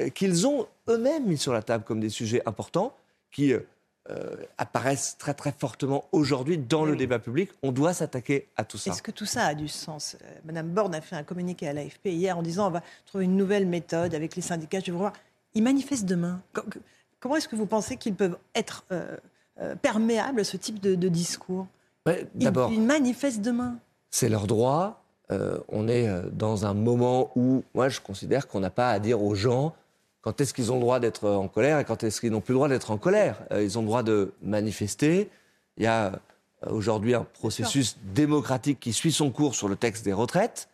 euh, 0.00 0.10
qu'ils 0.10 0.46
ont 0.46 0.66
eux-mêmes 0.88 1.26
mis 1.26 1.38
sur 1.38 1.54
la 1.54 1.62
table 1.62 1.84
comme 1.84 2.00
des 2.00 2.10
sujets 2.10 2.42
importants, 2.44 2.94
qui 3.30 3.54
euh, 4.10 4.14
euh, 4.14 4.36
apparaissent 4.58 5.16
très 5.18 5.32
très 5.34 5.52
fortement 5.52 6.04
aujourd'hui 6.12 6.58
dans 6.58 6.84
le 6.84 6.94
débat 6.94 7.18
public. 7.18 7.50
On 7.62 7.72
doit 7.72 7.94
s'attaquer 7.94 8.48
à 8.56 8.64
tout 8.64 8.76
ça. 8.76 8.90
Est-ce 8.90 9.02
que 9.02 9.10
tout 9.10 9.24
ça 9.24 9.46
a 9.46 9.54
du 9.54 9.68
sens? 9.68 10.16
Madame 10.44 10.68
Borne 10.68 10.94
a 10.94 11.00
fait 11.00 11.16
un 11.16 11.22
communiqué 11.22 11.66
à 11.68 11.72
l'AFP 11.72 12.06
hier 12.06 12.36
en 12.36 12.42
disant 12.42 12.68
on 12.68 12.70
va 12.70 12.82
trouver 13.06 13.24
une 13.24 13.36
nouvelle 13.36 13.66
méthode 13.66 14.14
avec 14.14 14.36
les 14.36 14.42
syndicats. 14.42 14.80
Je 14.80 14.92
vais 14.92 14.98
voir. 14.98 15.14
Ils 15.54 15.62
manifestent 15.62 16.04
demain. 16.04 16.42
Comment 17.24 17.36
est-ce 17.36 17.48
que 17.48 17.56
vous 17.56 17.64
pensez 17.64 17.96
qu'ils 17.96 18.14
peuvent 18.14 18.36
être 18.54 18.84
euh, 18.92 19.16
euh, 19.58 19.74
perméables 19.76 20.40
à 20.40 20.44
ce 20.44 20.58
type 20.58 20.80
de, 20.80 21.08
discours? 21.08 21.66
D'abord, 22.34 22.70
ils, 22.70 22.82
manifestent 22.82 23.40
demain. 23.40 23.78
C'est 24.10 24.28
leur 24.28 24.46
droit. 24.46 25.02
Euh, 25.30 25.58
on 25.68 25.88
est 25.88 26.06
dans 26.32 26.66
un 26.66 26.74
moment 26.74 27.30
où, 27.34 27.64
moi, 27.74 27.88
je 27.88 28.00
considère 28.00 28.46
qu'on 28.46 28.60
n'a 28.60 28.68
pas 28.68 28.90
à 28.90 28.98
dire 28.98 29.22
aux 29.22 29.34
gens 29.34 29.74
quand 30.24 30.40
est-ce 30.40 30.54
qu'ils 30.54 30.72
ont 30.72 30.76
le 30.76 30.80
droit 30.80 31.00
d'être 31.00 31.28
en 31.28 31.48
colère 31.48 31.78
et 31.78 31.84
quand 31.84 32.02
est-ce 32.02 32.20
qu'ils 32.20 32.32
n'ont 32.32 32.40
plus 32.40 32.52
le 32.52 32.56
droit 32.56 32.68
d'être 32.68 32.90
en 32.90 32.96
colère? 32.96 33.36
ils 33.52 33.78
ont 33.78 33.82
le 33.82 33.86
droit 33.86 34.02
de 34.02 34.32
manifester. 34.42 35.30
Il 35.76 35.84
y 35.84 35.86
a 35.86 36.18
aujourd'hui 36.66 37.14
un 37.14 37.24
processus 37.24 37.98
démocratique 38.14 38.80
qui 38.80 38.92
suit 38.92 39.12
son 39.12 39.30
cours 39.30 39.54
sur 39.54 39.68
le 39.68 39.76
texte 39.76 40.04
des 40.04 40.14
retraites, 40.14 40.68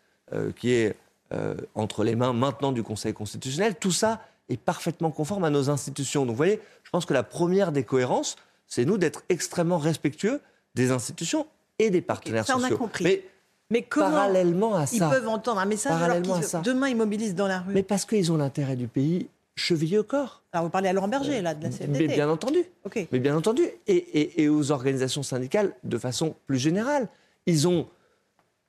qui 0.56 0.70
est 0.72 0.94
euh, 1.32 1.54
entre 1.76 2.02
les 2.02 2.16
mains 2.16 2.32
maintenant 2.32 2.72
du 2.72 2.82
Conseil 2.82 3.12
constitutionnel. 3.12 3.76
Tout 3.76 3.92
ça 3.92 4.20
est 4.48 4.56
parfaitement 4.56 5.12
conforme 5.12 5.44
à 5.44 5.50
nos 5.50 5.70
institutions. 5.70 6.22
Donc 6.22 6.30
vous 6.30 6.36
voyez, 6.36 6.60
je 6.82 6.90
pense 6.90 7.06
que 7.06 7.14
la 7.14 7.22
première 7.22 7.70
des 7.70 7.84
cohérences, 7.84 8.34
c'est 8.66 8.84
nous 8.84 8.98
d'être 8.98 9.22
extrêmement 9.28 9.78
respectueux 9.78 10.40
des 10.74 10.90
institutions 10.90 11.46
et 11.78 11.90
des 11.90 12.00
partenaires 12.00 12.44
ça, 12.44 12.56
on 12.56 12.58
a 12.58 12.62
sociaux. 12.62 12.78
compris. 12.78 13.04
Mais, 13.04 13.24
Mais 13.70 13.82
comment 13.82 14.10
parallèlement 14.10 14.74
à 14.74 14.86
ils 14.90 14.98
ça, 14.98 15.08
peuvent 15.08 15.28
entendre 15.28 15.60
un 15.60 15.66
message 15.66 16.02
alors 16.02 16.20
qu'ils 16.20 16.62
demain 16.62 16.88
ils 16.88 16.96
mobilisent 16.96 17.36
dans 17.36 17.46
la 17.46 17.60
rue? 17.60 17.74
Mais 17.74 17.84
parce 17.84 18.04
qu'ils 18.04 18.32
ont 18.32 18.36
l'intérêt 18.36 18.74
du 18.74 18.88
pays 18.88 19.28
chevillé 19.60 19.98
au 19.98 20.02
corps. 20.04 20.42
Alors 20.52 20.64
vous 20.64 20.70
parlez 20.70 20.88
à 20.88 20.92
Laurent 20.92 21.08
Berger 21.08 21.40
là 21.42 21.54
de 21.54 21.62
la 21.62 21.68
Mais 21.68 21.74
CFDT. 21.76 22.08
bien 22.14 22.28
entendu. 22.28 22.58
Ok. 22.84 23.06
Mais 23.12 23.18
bien 23.18 23.36
entendu, 23.36 23.62
et, 23.86 23.94
et- 23.96 24.42
et 24.42 24.48
aux 24.48 24.70
organisations 24.72 25.22
syndicales 25.22 25.74
de 25.84 25.98
façon 25.98 26.34
plus 26.46 26.58
générale. 26.58 27.08
Ils 27.46 27.68
ont 27.68 27.88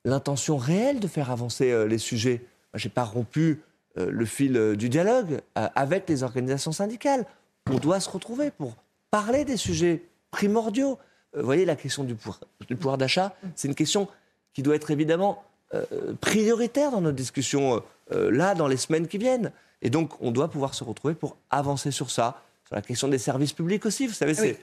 l'intention 0.05 0.57
réelle 0.57 0.99
de 0.99 1.07
faire 1.07 1.31
avancer 1.31 1.71
euh, 1.71 1.85
les 1.87 1.97
sujets. 1.97 2.41
Moi, 2.73 2.79
j'ai 2.79 2.89
pas 2.89 3.03
rompu 3.03 3.61
euh, 3.97 4.09
le 4.09 4.25
fil 4.25 4.57
euh, 4.57 4.75
du 4.75 4.89
dialogue 4.89 5.41
euh, 5.57 5.67
avec 5.75 6.07
les 6.09 6.23
organisations 6.23 6.71
syndicales. 6.71 7.25
On 7.69 7.77
doit 7.77 7.99
se 7.99 8.09
retrouver 8.09 8.51
pour 8.51 8.75
parler 9.11 9.45
des 9.45 9.57
sujets 9.57 10.03
primordiaux. 10.31 10.97
Euh, 11.35 11.39
Vous 11.39 11.45
voyez, 11.45 11.65
la 11.65 11.75
question 11.75 12.03
du 12.03 12.15
pouvoir, 12.15 12.39
du 12.67 12.75
pouvoir 12.75 12.97
d'achat, 12.97 13.35
c'est 13.55 13.67
une 13.67 13.75
question 13.75 14.07
qui 14.53 14.63
doit 14.63 14.75
être 14.75 14.91
évidemment 14.91 15.43
euh, 15.73 15.85
prioritaire 16.19 16.91
dans 16.91 17.01
nos 17.01 17.11
discussions 17.13 17.75
euh, 17.75 17.77
euh, 17.77 17.81
là, 18.11 18.55
dans 18.55 18.67
les 18.67 18.77
semaines 18.77 19.07
qui 19.07 19.17
viennent. 19.17 19.51
Et 19.81 19.89
donc, 19.89 20.11
on 20.21 20.31
doit 20.31 20.49
pouvoir 20.49 20.73
se 20.73 20.83
retrouver 20.83 21.13
pour 21.15 21.37
avancer 21.49 21.91
sur 21.91 22.11
ça, 22.11 22.41
sur 22.67 22.75
la 22.75 22.81
question 22.81 23.07
des 23.07 23.17
services 23.17 23.53
publics 23.53 23.85
aussi. 23.85 24.07
Vous 24.07 24.13
savez, 24.13 24.33
Oui. 24.33 24.37
c'est. 24.39 24.59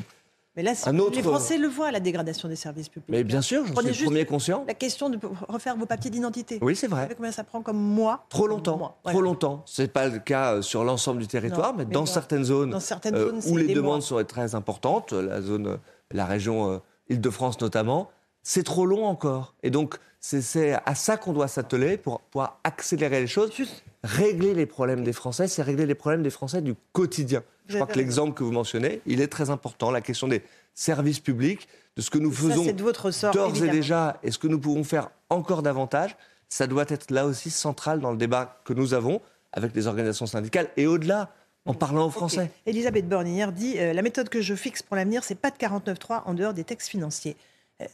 Mais 0.56 0.62
là, 0.64 0.74
c'est- 0.74 0.88
Un 0.88 0.98
autre- 0.98 1.14
les 1.14 1.22
Français 1.22 1.56
le 1.56 1.68
voient, 1.68 1.92
la 1.92 2.00
dégradation 2.00 2.48
des 2.48 2.56
services 2.56 2.88
publics. 2.88 3.08
Mais 3.08 3.22
bien 3.22 3.40
sûr, 3.42 3.62
Prenez 3.72 3.92
suis 3.92 4.02
le 4.04 4.06
premier 4.10 4.24
conscient. 4.24 4.64
La 4.66 4.74
question 4.74 5.08
de 5.08 5.16
refaire 5.48 5.76
vos 5.76 5.86
papiers 5.86 6.10
d'identité. 6.10 6.58
Oui, 6.62 6.74
c'est 6.74 6.88
Vous 6.88 6.94
vrai. 6.96 7.02
savez 7.04 7.14
combien 7.14 7.30
ça 7.30 7.44
prend 7.44 7.62
comme 7.62 7.76
mois 7.78 8.26
Trop 8.28 8.48
longtemps. 8.48 8.76
Mois, 8.76 8.98
Trop 9.04 9.20
longtemps. 9.20 9.62
Ce 9.66 9.82
n'est 9.82 9.88
pas 9.88 10.08
le 10.08 10.18
cas 10.18 10.54
euh, 10.54 10.62
sur 10.62 10.82
l'ensemble 10.82 11.20
du 11.20 11.28
territoire, 11.28 11.72
Non, 11.72 11.78
mais, 11.78 11.84
mais 11.84 11.92
dans 11.94 12.06
certaines 12.06 12.42
zones, 12.44 12.70
Dans 12.70 12.80
certaines 12.80 13.14
euh, 13.14 13.26
zones, 13.28 13.40
c'est 13.40 13.50
où 13.52 13.56
les 13.56 13.66
des 13.68 13.74
demandes 13.74 13.98
mois. 13.98 14.00
sont 14.00 14.24
très 14.24 14.56
importantes, 14.56 15.12
la 15.12 15.40
zone, 15.42 15.66
euh, 15.68 15.76
la 16.10 16.26
région 16.26 16.72
euh, 16.72 16.78
Île-de-France 17.08 17.60
notamment, 17.60 18.10
c'est 18.48 18.62
trop 18.62 18.86
long 18.86 19.04
encore. 19.04 19.54
Et 19.62 19.68
donc, 19.68 19.96
c'est- 20.20 20.72
à 20.86 20.94
ça 20.94 21.18
qu'on 21.18 21.34
doit 21.34 21.48
s'atteler 21.48 21.98
pour 21.98 22.20
pouvoir 22.20 22.60
accélérer 22.64 23.20
les 23.20 23.26
choses. 23.26 23.52
Juste, 23.54 23.84
Régler 24.04 24.54
les 24.54 24.64
problèmes 24.64 25.04
des 25.04 25.12
Français, 25.12 25.48
c'est 25.48 25.60
régler 25.60 25.84
les 25.84 25.94
problèmes 25.94 26.22
des 26.22 26.30
Français 26.30 26.62
du 26.62 26.74
quotidien. 26.92 27.42
Je 27.66 27.74
crois 27.74 27.86
que 27.86 27.98
l'exemple 27.98 28.32
que 28.32 28.42
vous 28.44 28.52
mentionnez, 28.52 29.02
il 29.06 29.20
est 29.20 29.26
très 29.26 29.50
important. 29.50 29.90
La 29.90 30.00
question 30.00 30.28
des 30.28 30.42
services 30.72 31.18
publics, 31.20 31.68
de 31.96 32.00
ce 32.00 32.08
que 32.08 32.16
nous 32.16 32.32
faisons 32.32 32.64
c'est 32.64 32.72
de 32.72 32.82
votre 32.82 33.10
sort. 33.10 33.34
d'ores 33.34 33.62
et 33.62 33.68
déjà, 33.68 34.18
et 34.22 34.30
ce 34.30 34.38
que 34.38 34.46
nous 34.46 34.58
pouvons 34.60 34.84
faire 34.84 35.10
encore 35.28 35.62
davantage, 35.62 36.16
ça 36.48 36.66
doit 36.66 36.86
être 36.88 37.10
là 37.10 37.26
aussi 37.26 37.50
central 37.50 38.00
dans 38.00 38.12
le 38.12 38.16
débat 38.16 38.60
que 38.64 38.72
nous 38.72 38.94
avons 38.94 39.20
avec 39.52 39.74
les 39.74 39.86
organisations 39.88 40.26
syndicales 40.26 40.70
et 40.78 40.86
au-delà, 40.86 41.28
en 41.66 41.74
parlant 41.74 42.06
aux 42.06 42.10
Français. 42.10 42.50
Elisabeth 42.64 43.08
Borne 43.08 43.26
hier 43.26 43.52
dit 43.52 43.78
euh, 43.78 43.92
la 43.92 44.00
méthode 44.00 44.30
que 44.30 44.40
je 44.40 44.54
fixe 44.54 44.80
pour 44.82 44.96
l'avenir, 44.96 45.22
c'est 45.22 45.34
pas 45.34 45.50
de 45.50 45.56
49.3 45.56 46.22
en 46.24 46.32
dehors 46.32 46.54
des 46.54 46.64
textes 46.64 46.88
financiers. 46.88 47.36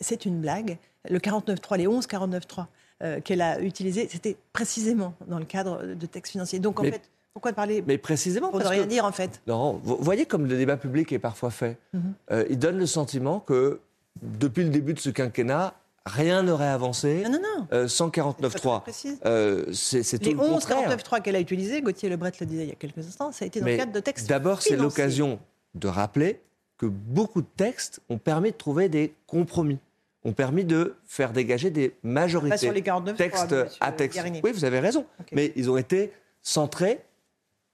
C'est 0.01 0.25
une 0.25 0.41
blague. 0.41 0.79
Le 1.09 1.19
49.3, 1.19 1.77
les 1.79 1.87
11 1.87 2.07
49.3 2.07 2.67
euh, 3.03 3.21
qu'elle 3.21 3.43
a 3.43 3.61
utilisés, 3.61 4.09
c'était 4.11 4.37
précisément 4.53 5.15
dans 5.27 5.39
le 5.39 5.45
cadre 5.45 5.83
de 5.95 6.07
textes 6.07 6.33
financiers. 6.33 6.59
Donc 6.59 6.81
en 6.81 6.83
Mais- 6.85 6.93
fait, 6.93 7.03
pourquoi 7.35 7.53
parler 7.53 7.83
Mais 7.87 7.99
précisément 7.99 8.49
pour 8.51 8.59
ne 8.59 8.63
parce 8.65 8.75
rien 8.75 8.85
que, 8.85 8.89
dire 8.89 9.05
en 9.05 9.13
fait? 9.13 9.41
Laurent, 9.47 9.81
vous 9.83 9.97
voyez 10.01 10.25
comme 10.25 10.47
le 10.47 10.57
débat 10.57 10.77
public 10.77 11.13
est 11.13 11.19
parfois 11.19 11.51
fait. 11.51 11.77
Mhm. 11.93 12.15
Euh, 12.31 12.45
il 12.49 12.59
donne 12.59 12.79
le 12.79 12.87
sentiment 12.87 13.41
que 13.41 13.81
depuis 14.23 14.63
le 14.63 14.71
début 14.71 14.95
de 14.95 15.01
ce 15.01 15.11
quinquennat, 15.11 15.75
rien 16.07 16.43
n'aurait 16.45 16.69
avancé 16.69 17.23
Non, 17.25 17.31
non, 17.33 17.39
non. 17.59 17.67
euh, 17.73 17.89
sans 17.89 18.07
C'est 18.15 18.23
pas 18.23 18.33
très 18.49 18.59
49.3. 18.61 18.81
précis. 18.83 19.19
Euh, 19.27 19.65
c'est 19.73 20.03
tout 20.19 20.25
Les 20.27 20.33
le 20.35 20.41
11 20.41 20.65
contraire. 20.65 20.89
49.3 20.97 21.21
qu'elle 21.23 21.37
a 21.37 21.41
utilisés, 21.41 21.83
Gauthier 21.83 22.09
Lebret 22.09 22.33
le 22.41 22.47
disait 22.47 22.63
il 22.63 22.69
y 22.69 22.73
a 22.73 22.77
quelques 22.77 22.99
instants, 22.99 23.33
ça 23.33 23.45
a 23.45 23.49
été 23.49 23.61
dans 23.61 23.67
le 23.67 23.77
cadre 23.77 23.93
de 23.93 24.01
textes 24.01 24.29
D'abord, 24.29 24.63
c'est 24.63 24.77
l'occasion 24.77 25.41
de 25.75 25.89
rappeler 25.89 26.41
que 26.79 26.87
beaucoup 26.87 27.43
de 27.43 27.47
textes 27.57 28.01
ont 28.09 28.19
permis 28.19 28.53
de 28.53 28.57
trouver 28.57 28.89
des 28.89 29.15
compromis, 29.27 29.79
ont 30.25 30.33
permis 30.33 30.65
de 30.65 30.97
faire 31.07 31.33
dégager 31.33 31.71
des 31.71 31.95
majorités. 32.03 32.55
Pas 32.55 32.59
sur 32.59 32.73
les 32.73 32.83
49 32.83 33.17
texte 33.17 33.55
à 33.81 33.93
texte. 33.93 34.21
Oui, 34.43 34.53
vous 34.53 34.65
avez 34.65 34.81
raison. 34.81 35.07
Mais 35.33 35.53
ils 35.57 35.71
ont 35.71 35.77
été 35.77 36.13
centrés 36.43 37.01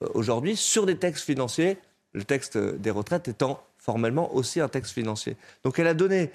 euh, 0.03 0.09
aujourd'hui 0.15 0.57
sur 0.57 0.87
des 0.87 0.97
textes 0.97 1.25
financiers, 1.25 1.79
le 2.13 2.25
texte 2.25 2.59
des 2.59 2.91
retraites 2.91 3.29
étant 3.29 3.63
formellement 3.79 4.35
aussi 4.35 4.61
un 4.61 4.69
texte 4.69 4.93
financier. 4.93 5.37
Donc 5.65 5.79
elle 5.79 5.87
a 5.87 5.95
donné 5.95 6.31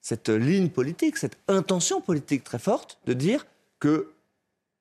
cette 0.00 0.28
ligne 0.28 0.68
politique, 0.68 1.16
cette 1.16 1.36
intention 1.48 2.00
politique 2.00 2.44
très 2.44 2.58
forte 2.58 2.98
de 3.06 3.12
dire 3.12 3.46
que 3.78 4.12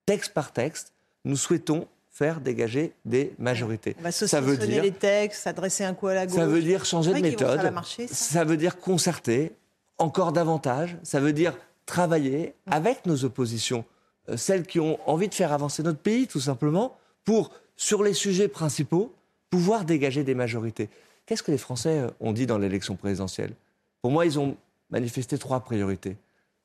texte 0.05 0.33
par 0.33 0.51
texte, 0.51 0.93
nous 1.25 1.37
souhaitons 1.37 1.87
faire 2.19 2.41
dégager 2.41 2.91
des 3.05 3.31
majorités. 3.39 3.95
On 3.97 4.03
va 4.03 4.11
Ça 4.11 4.41
veut 4.41 4.57
dire 4.57 4.83
les 4.83 4.91
textes, 4.91 5.43
s'adresser 5.43 5.85
un 5.85 5.93
coup 5.93 6.07
à 6.07 6.13
la 6.13 6.25
gauche. 6.27 6.35
ça 6.35 6.45
veut 6.45 6.61
dire 6.61 6.83
changer 6.83 7.13
de 7.13 7.19
méthode. 7.21 7.71
marcher, 7.71 8.07
ça. 8.07 8.13
ça 8.13 8.43
veut 8.43 8.57
dire 8.57 8.77
concerter 8.77 9.53
encore 9.97 10.33
davantage. 10.33 10.97
Ça 11.01 11.21
veut 11.21 11.31
dire 11.31 11.53
travailler 11.85 12.55
avec 12.69 13.05
nos 13.05 13.23
oppositions, 13.23 13.85
euh, 14.27 14.35
celles 14.35 14.65
qui 14.67 14.81
ont 14.81 14.99
envie 15.09 15.29
de 15.29 15.33
faire 15.33 15.53
avancer 15.53 15.81
notre 15.81 15.99
pays, 15.99 16.27
tout 16.27 16.41
simplement, 16.41 16.97
pour, 17.23 17.51
sur 17.77 18.03
les 18.03 18.13
sujets 18.13 18.49
principaux, 18.49 19.13
pouvoir 19.49 19.85
dégager 19.85 20.25
des 20.25 20.35
majorités. 20.35 20.89
Qu'est-ce 21.25 21.41
que 21.41 21.51
les 21.51 21.57
Français 21.57 21.99
euh, 21.99 22.09
ont 22.19 22.33
dit 22.33 22.45
dans 22.45 22.57
l'élection 22.57 22.97
présidentielle? 22.97 23.53
Pour 24.01 24.11
moi, 24.11 24.25
ils 24.25 24.37
ont 24.37 24.57
manifesté 24.89 25.37
trois 25.37 25.61
priorités. 25.61 26.17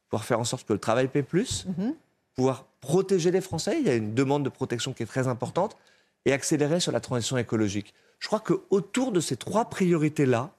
Pouvoir 0.09 0.25
faire 0.25 0.41
en 0.41 0.45
sorte 0.45 0.67
que 0.67 0.73
le 0.73 0.81
travail 0.81 1.07
paie 1.07 1.23
plus, 1.23 1.65
Mhm. 1.79 1.95
pouvoir 2.35 2.67
protéger 2.85 3.31
les 3.31 3.41
Français, 3.41 3.77
il 3.81 3.87
y 3.87 3.91
a 3.91 3.95
une 3.95 4.15
demande 4.15 4.45
de 4.45 4.51
protection 4.51 4.93
qui 4.93 5.03
est 5.03 5.07
très 5.07 5.27
importante, 5.27 5.77
et 6.27 6.33
accélérer 6.33 6.81
sur 6.81 6.93
la 6.93 7.01
transition 7.01 7.37
écologique. 7.37 7.95
Je 8.19 8.27
crois 8.29 8.41
qu'autour 8.41 9.13
de 9.13 9.21
ces 9.21 9.37
trois 9.37 9.67
priorités-là, 9.67 10.51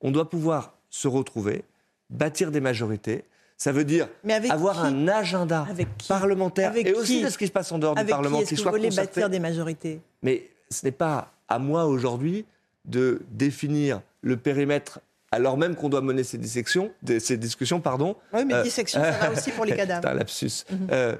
on 0.00 0.10
doit 0.10 0.28
pouvoir 0.30 0.74
se 0.90 1.08
retrouver, 1.08 1.64
bâtir 2.10 2.50
des 2.50 2.60
majorités. 2.60 3.24
Ça 3.56 3.72
veut 3.72 3.84
dire 3.84 4.08
avoir 4.50 4.84
un 4.84 5.08
agenda 5.08 5.66
Avec 5.68 5.88
parlementaire 6.06 6.70
Avec 6.70 6.86
et 6.86 6.94
aussi 6.94 7.22
de 7.24 7.28
ce 7.28 7.38
qui 7.38 7.48
se 7.48 7.52
passe 7.52 7.72
en 7.72 7.78
dehors 7.78 7.96
du 7.96 8.04
Parlement 8.04 8.38
qui 8.38 8.44
que 8.44 8.50
vous 8.54 8.62
soit 8.62 8.70
voulez 8.70 8.88
concerté. 8.88 9.20
bâtir 9.20 9.30
des 9.30 9.40
majorités? 9.40 10.00
Mais 10.22 10.48
ce 10.70 10.84
n'est 10.84 10.92
pas 10.92 11.32
à 11.48 11.58
moi 11.58 11.86
aujourd'hui 11.86 12.44
de 12.84 13.20
définir 13.32 14.00
le 14.22 14.36
périmètre 14.36 15.00
alors 15.30 15.58
même 15.58 15.74
qu'on 15.74 15.88
doit 15.88 16.00
mener 16.00 16.24
ces 16.24 16.38
dissections, 16.38 16.90
ces 17.18 17.36
discussions, 17.36 17.80
pardon. 17.80 18.16
Oui, 18.32 18.44
mais 18.46 18.54
Euh, 18.54 18.62
dissection, 18.62 19.00
ça 19.02 19.10
va 19.10 19.32
aussi 19.36 19.50
pour 19.50 19.64
les 19.64 19.72
C'est 19.72 19.76
cadavres. 19.76 20.08
un 20.08 20.14
lapsus. 20.14 20.64
Mhm. 20.70 20.88
Euh, 20.90 21.16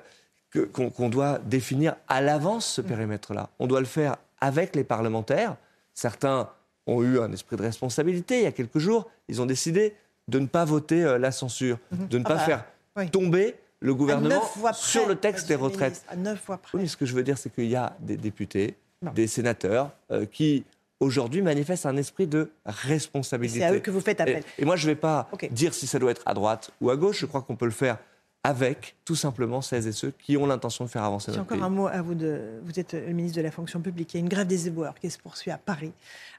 qu'on 0.73 1.09
doit 1.09 1.39
définir 1.45 1.95
à 2.09 2.21
l'avance 2.21 2.67
ce 2.67 2.81
périmètre-là. 2.81 3.51
On 3.59 3.67
doit 3.67 3.81
le 3.81 3.87
faire 3.87 4.17
avec 4.41 4.75
les 4.75 4.85
parlementaires. 4.85 5.57
Certains 5.95 6.49
ont 6.87 7.03
eu 7.03 7.21
un 7.21 7.31
esprit 7.33 7.57
de 7.57 7.63
responsabilité 7.63 8.39
il 8.39 8.43
y 8.45 8.47
a 8.47 8.53
quelques 8.53 8.79
jours. 8.79 9.11
Ils 9.29 9.43
ont 9.43 9.47
décidé 9.47 9.95
de 10.29 10.39
ne 10.39 10.47
pas 10.47 10.65
voter 10.65 11.05
euh, 11.05 11.19
la 11.19 11.33
censure, 11.33 11.79
de 11.93 12.19
ne 12.19 12.25
Ah 12.25 12.29
pas 12.29 12.35
bah, 12.37 12.41
faire 12.41 12.65
oui. 12.97 13.11
tomber 13.11 13.55
le 13.81 13.95
gouvernement 13.95 14.41
près, 14.41 14.73
sur 14.75 15.07
le 15.07 15.17
texte 15.17 15.49
des 15.49 15.55
retraites. 15.55 15.93
ministre, 15.93 16.07
À 16.13 16.17
neuf 16.17 16.43
voix 16.47 16.59
près. 16.59 16.79
Oui, 16.79 16.89
ce 16.89 16.97
que 16.97 17.07
je 17.07 17.15
veux 17.15 17.23
dire, 17.23 17.37
c'est 17.39 17.51
qu'il 17.55 17.67
y 17.69 17.77
a 17.77 17.95
des 18.01 18.17
députés, 18.17 18.77
Non. 19.03 19.13
des 19.13 19.27
sénateurs 19.27 19.91
euh, 20.11 20.27
qui 20.27 20.65
aujourd'hui 21.01 21.43
manifestent 21.43 21.87
un 21.87 21.97
esprit 21.97 22.27
de 22.27 22.51
responsabilité. 22.65 23.61
C'est 23.61 23.65
à 23.67 23.73
eux 23.73 23.79
que 23.81 23.91
vous 23.91 24.01
faites 24.01 24.21
appel. 24.21 24.43
Et, 24.59 24.63
et 24.63 24.65
moi, 24.65 24.77
je 24.77 24.87
ne 24.89 24.93
vais 24.93 24.99
pas 24.99 25.29
dire 25.51 25.73
si 25.75 25.87
ça 25.87 25.99
doit 25.99 26.11
être 26.11 26.23
à 26.27 26.35
droite 26.35 26.71
ou 26.81 26.91
à 26.91 26.97
gauche. 26.97 27.21
Je 27.21 27.27
crois 27.27 27.43
qu'on 27.43 27.57
peut 27.57 27.67
le 27.67 27.71
faire 27.71 27.99
avec, 28.45 28.97
tout 29.05 29.17
simplement, 29.17 29.61
celles 29.61 29.87
et 29.89 29.93
ceux 29.93 30.13
qui 30.13 30.37
ont 30.37 30.47
l'intention 30.47 30.85
de 30.85 30.91
faire 30.91 31.03
avancer 31.03 31.33
J'ai 31.33 31.39
notre 31.39 31.53
encore 31.55 31.59
pays. 31.59 31.67
un 31.67 31.71
mot 31.77 31.87
à 31.89 32.01
vous. 32.03 32.15
De... 32.15 32.61
Vous 32.65 32.79
êtes 32.79 32.95
le 32.95 33.13
ministre 33.13 33.37
de 33.37 33.43
la 33.43 33.51
fonction 33.51 33.81
publique. 33.81 34.15
Il 34.15 34.19
y 34.19 34.21
a 34.21 34.23
une 34.23 34.29
grève 34.29 34.47
des 34.47 34.69
éboueurs 34.69 34.95
qui 34.95 35.11
se 35.11 35.19
poursuit 35.19 35.51
à 35.51 35.59
Paris. 35.59 35.93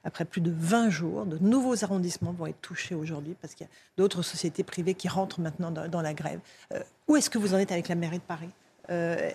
Après 0.04 0.26
plus 0.26 0.42
de 0.42 0.52
20 0.56 0.90
jours, 0.90 1.26
de 1.26 1.38
nouveaux 1.40 1.84
arrondissements 1.84 2.32
vont 2.32 2.48
être 2.48 2.62
touchés 2.62 2.96
aujourd'hui 2.96 3.36
parce 3.42 3.54
qu'il 3.54 3.66
y 3.68 3.70
a 3.70 3.74
d'autres 3.98 4.22
sociétés 4.22 4.64
privées 4.64 4.94
qui 4.94 5.08
rentrent 5.08 5.42
maintenant 5.42 5.72
dans, 5.72 5.88
dans 5.88 6.02
la 6.02 6.14
grève. 6.14 6.40
Euh, 6.74 6.82
où 7.08 7.16
est-ce 7.16 7.30
que 7.30 7.38
vous 7.38 7.54
en 7.54 7.58
êtes 7.58 7.72
avec 7.72 7.90
la 7.90 7.96
mairie 7.96 8.20
de 8.20 8.24
Paris? 8.24 8.50
Euh, 8.90 9.30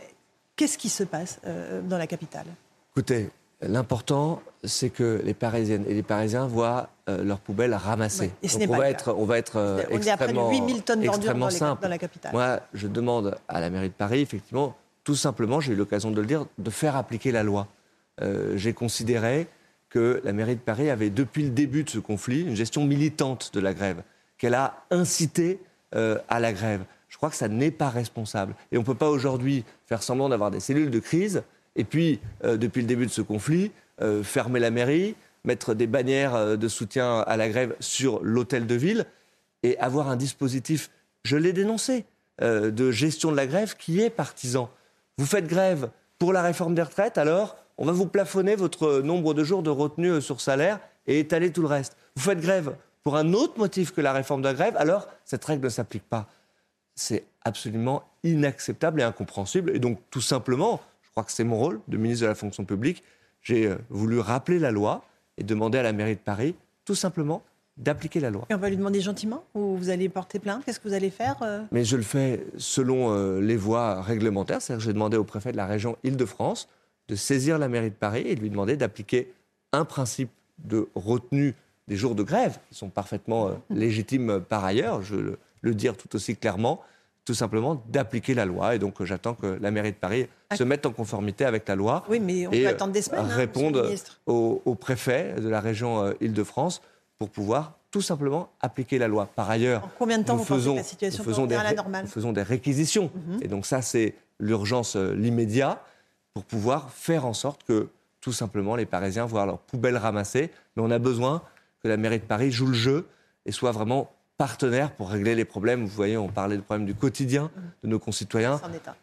Qu'est-ce 0.57 0.79
qui 0.79 0.89
se 0.89 1.03
passe 1.05 1.41
euh, 1.47 1.83
dans 1.83 1.99
la 1.99 2.07
capitale? 2.07 2.47
Écoutez, 2.93 3.31
l'important, 3.69 4.43
c'est 4.65 4.91
que 4.91 5.21
les 5.25 5.35
Parisiennes 5.35 5.85
et 5.89 5.95
les 5.95 6.03
Parisiens 6.03 6.47
voient 6.47 6.89
euh, 7.09 7.23
leurs 7.23 7.39
poubelles 7.41 7.75
ramassées. 7.75 8.31
Oui, 8.43 8.49
Donc 8.53 8.63
on 8.63 8.73
pas 8.73 8.79
va 8.79 8.91
être, 8.91 9.15
on 9.17 9.25
va 9.25 9.39
être 9.39 9.57
euh, 9.57 9.83
On 9.91 9.99
est 10.01 10.09
à 10.09 10.17
près 10.17 10.27
de 10.27 10.33
extrêmement, 10.33 10.51
8000 10.51 10.83
tonnes 10.83 11.01
d'ordures 11.03 11.15
extrêmement 11.17 11.49
dans, 11.49 11.75
les- 11.75 11.81
dans 11.83 11.89
la 11.89 11.99
capitale. 11.99 12.33
Moi, 12.33 12.61
je 12.73 12.87
demande 12.89 13.37
à 13.49 13.61
la 13.61 13.71
mairie 13.71 13.89
de 13.89 13.95
Paris, 13.95 14.21
effectivement, 14.21 14.75
tout 15.05 15.15
simplement, 15.17 15.61
j'ai 15.61 15.73
eu 15.75 15.77
l'occasion 15.77 16.11
de 16.11 16.21
le 16.21 16.27
dire, 16.27 16.47
de 16.57 16.71
faire 16.71 16.97
appliquer 16.97 17.31
la 17.31 17.43
loi. 17.43 17.67
Euh, 18.23 18.57
j'ai 18.57 18.73
considéré 18.73 19.49
que 19.91 20.21
la 20.25 20.33
mairie 20.33 20.57
de 20.57 20.61
Paris 20.61 20.89
avait, 20.89 21.11
depuis 21.11 21.43
le 21.45 21.51
début 21.51 21.85
de 21.85 21.91
ce 21.91 21.99
conflit, 21.99 22.41
une 22.43 22.57
gestion 22.57 22.85
militante 22.85 23.51
de 23.53 23.61
la 23.61 23.75
grève, 23.75 24.03
qu'elle 24.39 24.55
a 24.55 24.85
incité 24.91 25.61
euh, 25.95 26.19
à 26.29 26.41
la 26.41 26.53
grève. 26.53 26.85
Je 27.09 27.17
crois 27.17 27.29
que 27.31 27.37
ça 27.37 27.49
n'est 27.49 27.71
pas 27.71 27.91
responsable. 27.91 28.55
Et 28.73 28.77
on 28.79 28.81
ne 28.81 28.87
peut 28.87 28.95
pas 28.97 29.09
aujourd'hui 29.11 29.65
faire 29.87 30.03
semblant 30.03 30.29
d'avoir 30.31 30.51
des 30.51 30.59
cellules 30.59 30.91
de 30.91 30.99
crise 30.99 31.43
et 31.77 31.85
puis, 31.85 32.21
euh, 32.45 32.57
depuis 32.57 32.83
le 32.83 32.87
début 32.87 33.07
de 33.07 33.11
ce 33.11 33.23
conflit, 33.23 33.73
euh, 34.01 34.23
fermer 34.23 34.61
la 34.61 34.71
mairie, 34.71 35.17
mettre 35.45 35.75
des 35.75 35.87
bannières 35.87 36.35
euh, 36.35 36.57
de 36.57 36.69
soutien 36.69 37.21
à 37.21 37.37
la 37.37 37.49
grève 37.49 37.75
sur 37.81 38.23
l'hôtel 38.23 38.67
de 38.67 38.75
ville 38.75 39.07
et 39.63 39.79
avoir 39.79 40.09
un 40.09 40.17
dispositif, 40.17 40.91
je 41.25 41.37
l'ai 41.37 41.53
dénoncé, 41.53 42.05
de 42.41 42.91
gestion 42.91 43.31
de 43.31 43.37
la 43.37 43.47
grève 43.47 43.77
qui 43.77 44.01
est 44.01 44.11
partisan. 44.11 44.69
Vous 45.19 45.25
faites 45.25 45.47
grève 45.47 45.89
pour 46.19 46.33
la 46.33 46.43
réforme 46.43 46.75
des 46.75 46.83
retraites, 46.83 47.17
alors 47.17 47.57
on 47.79 47.87
va 47.87 47.93
vous 47.93 48.07
plafonner 48.07 48.57
votre 48.57 49.01
nombre 49.03 49.35
de 49.35 49.45
jours 49.45 49.63
de 49.63 49.71
retenue 49.71 50.21
sur 50.21 50.41
salaire 50.41 50.81
et 51.07 51.21
étaler 51.21 51.53
tout 51.53 51.63
le 51.63 51.69
reste. 51.69 51.97
Vous 52.17 52.23
faites 52.23 52.41
grève 52.41 52.75
pour 53.05 53.17
un 53.17 53.33
autre 53.35 53.57
motif 53.57 53.93
que 53.93 54.01
la 54.01 54.13
réforme 54.13 54.43
de 54.43 54.49
la 54.49 54.55
grève, 54.55 54.77
alors 54.77 55.07
cette 55.25 55.45
règle 55.45 55.65
ne 55.65 55.71
s'applique 55.71 56.09
pas. 56.09 56.27
C'est 56.97 57.25
absolument 57.45 58.03
inacceptable 58.25 59.01
et 59.01 59.05
incompréhensible. 59.05 59.71
Et 59.75 59.79
donc, 59.79 60.01
tout 60.11 60.21
simplement, 60.21 60.81
crois 61.15 61.25
que 61.25 61.33
c'est 61.33 61.45
mon 61.45 61.57
rôle 61.57 61.81
de 61.87 61.97
ministre 61.97 62.25
de 62.25 62.29
la 62.29 62.35
fonction 62.35 62.65
publique, 62.65 63.05
j'ai 63.41 63.69
euh, 63.69 63.77
voulu 63.89 64.19
rappeler 64.19 64.59
la 64.59 64.73
loi 64.73 65.05
et 65.39 65.45
demander 65.45 65.79
à 65.79 65.83
la 65.83 65.93
mairie 65.93 66.17
de 66.17 66.21
Paris, 66.21 66.57
tout 66.85 66.97
simplement, 66.97 67.43
d'appliquer 67.77 68.21
la 68.21 68.31
loi. 68.31 68.47
Et 68.51 68.55
on 68.55 68.59
va 68.59 68.69
lui 68.69 68.77
demander 68.77 69.01
gentiment 69.01 69.45
ou 69.55 69.77
vous 69.77 69.91
allez 69.91 70.09
porter 70.09 70.39
plainte? 70.39 70.65
Qu'est-ce 70.65 70.81
que 70.81 70.89
vous 70.89 70.95
allez 70.95 71.11
faire 71.11 71.37
euh? 71.43 71.63
Mais 71.73 71.85
je 71.85 71.97
le 71.97 72.03
fais 72.03 72.45
selon 72.57 73.13
euh, 73.13 73.41
les 73.41 73.57
voies 73.57 74.03
réglementaires. 74.03 74.61
C'est-à-dire 74.61 74.81
que 74.81 74.87
j'ai 74.87 74.93
demandé 74.93 75.17
au 75.17 75.25
préfet 75.25 75.53
de 75.53 75.57
la 75.57 75.67
région 75.67 75.97
Île-de-France 76.03 76.69
de 77.09 77.15
saisir 77.17 77.59
la 77.59 77.69
mairie 77.69 77.91
de 77.91 77.97
Paris 77.97 78.25
et 78.27 78.35
de 78.35 78.41
lui 78.41 78.51
demander 78.51 78.77
d'appliquer 78.77 79.33
un 79.73 79.85
principe 79.85 80.31
de 80.59 80.89
retenue 80.95 81.55
des 81.87 81.97
jours 81.97 82.15
de 82.15 82.23
grève, 82.23 82.59
qui 82.69 82.77
sont 82.77 82.89
parfaitement 82.89 83.49
euh, 83.49 83.53
légitimes 83.71 84.41
par 84.41 84.65
ailleurs, 84.65 85.03
je 85.03 85.17
le, 85.17 85.39
le 85.61 85.75
dire 85.75 85.97
tout 85.97 86.15
aussi 86.17 86.37
clairement, 86.37 86.81
tout 87.25 87.35
simplement 87.35 87.83
d'appliquer 87.89 88.35
la 88.35 88.45
loi. 88.45 88.75
Et 88.75 88.79
donc 88.79 89.03
j'attends 89.03 89.35
que 89.35 89.59
la 89.61 89.71
mairie 89.71 89.93
de 89.93 89.97
Paris 89.97 90.27
se 90.55 90.63
mette 90.65 90.85
en 90.87 90.93
conformité 90.93 91.45
avec 91.45 91.67
la 91.69 91.75
loi. 91.75 92.05
Oui, 92.09 92.21
mais 92.21 92.47
on 92.47 92.53
et 92.53 92.63
peut 92.63 92.69
attendre 92.69 92.93
des 92.93 93.03
semaines. 93.03 93.25
hein, 93.25 93.35
répondre 93.35 93.91
au, 94.27 94.63
au 94.65 94.75
préfet 94.75 95.35
de 95.41 95.49
la 95.49 95.61
région 95.61 96.03
euh, 96.05 96.13
Île-de-France 96.21 96.83
pour 97.19 97.31
pouvoir 97.31 97.79
tout 97.91 98.03
simplement 98.03 98.51
appliquer 98.61 98.99
la 98.99 99.09
loi. 99.09 99.27
Par 99.35 99.49
ailleurs, 99.49 99.85
En 99.85 99.91
combien 99.99 100.19
de 100.19 100.25
temps 100.25 100.35
nous 100.35 100.41
vous 100.41 100.45
pensez 100.47 100.61
faisons, 100.61 100.73
que 100.73 100.79
la 100.79 100.83
situation 100.85 101.23
nous 101.25 101.31
faisons 101.31 101.47
des, 101.47 101.55
à 101.55 101.63
la 101.63 101.73
normale 101.75 102.05
nous 102.05 102.11
faisons 102.11 102.33
des 102.33 102.43
réquisitions. 102.43 103.11
Mhm. 103.15 103.39
Et 103.43 103.49
donc 103.49 103.67
ça, 103.67 103.83
c'est 103.83 104.15
l'urgence, 104.41 104.97
euh, 104.97 105.15
l'immédiat, 105.15 105.81
pour 106.35 106.45
pouvoir 106.45 106.91
faire 106.91 107.25
en 107.25 107.33
sorte 107.33 107.63
que 107.65 107.89
tout 108.21 108.33
simplement 108.33 108.75
les 108.75 108.87
Parisiens 108.87 109.27
voient 109.27 109.47
leurs 109.47 109.59
poubelles 109.61 109.97
ramassées. 109.97 110.51
Mais 110.77 110.83
on 110.83 110.91
a 110.91 110.99
besoin 110.99 111.43
que 111.83 111.89
la 111.89 111.97
mairie 111.97 112.19
de 112.19 112.25
Paris 112.25 112.51
joue 112.51 112.67
le 112.67 112.75
jeu 112.75 113.07
et 113.47 113.53
soit 113.53 113.71
vraiment 113.71 114.11
partenaire 114.37 114.91
pour 114.93 115.11
régler 115.11 115.35
les 115.35 115.45
problèmes. 115.45 115.83
Vous 115.85 115.95
voyez, 115.95 116.17
on 116.17 116.29
parlait 116.29 116.57
du 116.57 116.63
problème 116.63 116.87
du 116.87 116.95
quotidien 116.95 117.51
de 117.83 117.89
nos 117.89 117.99
concitoyens. 117.99 118.61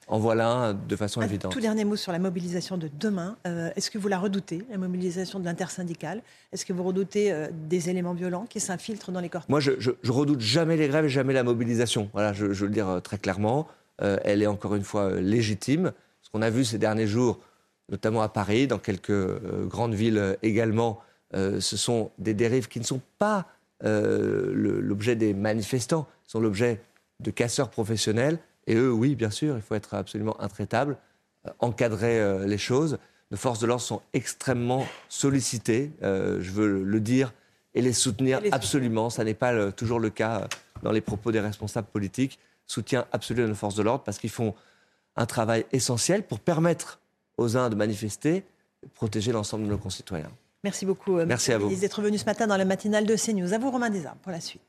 En 0.08 0.20
voilà 0.20 0.50
un 0.50 0.74
de 0.74 0.96
façon 0.96 1.22
Un 1.22 1.26
évidente. 1.26 1.52
tout 1.54 1.60
dernier 1.62 1.86
mot 1.86 1.96
sur 1.96 2.12
la 2.12 2.20
mobilisation 2.20 2.78
de 2.78 2.90
demain. 3.00 3.38
Euh, 3.48 3.70
Est-ce 3.76 3.90
que 3.92 3.98
vous 3.98 4.08
la 4.10 4.20
redoutez, 4.20 4.64
la 4.70 4.78
mobilisation 4.78 5.40
de 5.40 5.46
l'intersyndicale? 5.46 6.22
Est-ce 6.52 6.66
que 6.66 6.74
vous 6.74 6.84
redoutez 6.84 7.32
euh, 7.32 7.48
des 7.70 7.90
éléments 7.90 8.14
violents 8.14 8.46
qui 8.50 8.60
s'infiltrent 8.60 9.12
dans 9.12 9.22
les 9.22 9.30
cortèges? 9.30 9.50
Moi, 9.50 9.60
je, 9.62 9.72
je, 9.80 9.92
je 10.02 10.12
redoute 10.12 10.42
jamais 10.42 10.76
les 10.76 10.88
grèves 10.90 11.06
et 11.06 11.10
jamais 11.10 11.34
la 11.34 11.44
mobilisation. 11.44 12.10
Voilà, 12.14 12.34
je, 12.34 12.52
je 12.54 12.62
veux 12.62 12.68
le 12.68 12.74
dire 12.74 12.90
euh, 12.90 13.00
très 13.00 13.18
clairement. 13.18 13.68
Euh, 14.02 14.18
elle 14.26 14.42
est 14.42 14.48
encore 14.48 14.76
une 14.76 14.84
fois 14.84 15.12
légitime. 15.20 15.92
Ce 16.22 16.30
qu'on 16.30 16.42
a 16.42 16.50
vu 16.50 16.66
ces 16.66 16.78
derniers 16.78 17.08
jours, 17.08 17.40
notamment 17.90 18.22
à 18.22 18.30
Paris, 18.30 18.68
dans 18.68 18.80
quelques 18.80 19.10
euh, 19.12 19.66
grandes 19.66 19.94
villes 19.94 20.38
également, 20.44 21.00
euh, 21.36 21.62
ce 21.62 21.78
sont 21.78 22.12
des 22.18 22.34
dérives 22.34 22.68
qui 22.68 22.80
ne 22.80 22.86
sont 22.86 23.02
pas 23.18 23.48
euh, 23.84 24.52
l'objet 24.54 25.16
des 25.16 25.34
manifestants, 25.34 26.08
sont 26.28 26.40
l'objet 26.40 26.82
de 27.20 27.32
casseurs 27.32 27.70
professionnels. 27.70 28.38
Et 28.68 28.76
eux, 28.76 28.92
oui, 28.92 29.16
bien 29.16 29.30
sûr, 29.32 29.56
il 29.56 29.62
faut 29.62 29.76
être 29.76 29.94
absolument 29.94 30.40
intraitable, 30.42 30.98
euh, 31.48 31.52
encadrer 31.60 32.20
euh, 32.20 32.46
les 32.46 32.58
choses. 32.58 32.98
Nos 33.32 33.38
forces 33.38 33.60
de 33.60 33.68
l'ordre 33.68 33.82
sont 33.82 34.02
extrêmement 34.14 34.86
sollicitées, 35.08 35.92
je 36.02 36.52
veux 36.52 36.84
le 36.84 37.00
dire, 37.00 37.34
et 37.74 37.82
les 37.82 37.94
soutenir 37.94 38.40
Et 38.40 38.42
les 38.42 38.48
soutenir. 38.48 38.54
absolument. 38.56 39.10
Ça 39.10 39.24
n'est 39.24 39.34
pas 39.34 39.54
le- 39.54 39.72
toujours 39.72 40.00
le 40.02 40.10
cas 40.10 40.48
dans 40.84 40.92
les 40.92 41.00
propos 41.00 41.32
des 41.32 41.40
responsables 41.40 41.88
politiques. 41.88 42.40
Soutien 42.68 43.06
absolu 43.14 43.44
à 43.44 43.48
nos 43.48 43.56
forces 43.56 43.76
de 43.76 43.84
l'ordre 43.84 44.04
parce 44.04 44.18
qu'ils 44.20 44.30
font 44.32 44.54
un 45.16 45.26
travail 45.26 45.66
essentiel 45.72 46.24
pour 46.24 46.40
permettre 46.42 47.00
aux 47.38 47.56
uns 47.56 47.70
de 47.70 47.76
manifester, 47.76 48.44
protéger 48.96 49.32
l'ensemble 49.32 49.64
de 49.64 49.70
nos 49.70 49.78
concitoyens. 49.78 50.32
Merci 50.63 50.86
beaucoup, 50.86 51.18
euh, 51.18 51.25
Merci 51.25 51.51
à 51.51 51.58
vous. 51.58 51.74
d'être 51.74 52.01
venu 52.01 52.18
ce 52.18 52.25
matin 52.25 52.46
dans 52.48 52.58
la 52.58 52.65
matinale 52.65 53.06
de 53.06 53.15
CNews. 53.15 53.53
À 53.53 53.58
vous, 53.58 53.72
Romain 53.72 53.89
Desarmes, 53.89 54.20
pour 54.22 54.32
la 54.32 54.39
suite. 54.41 54.62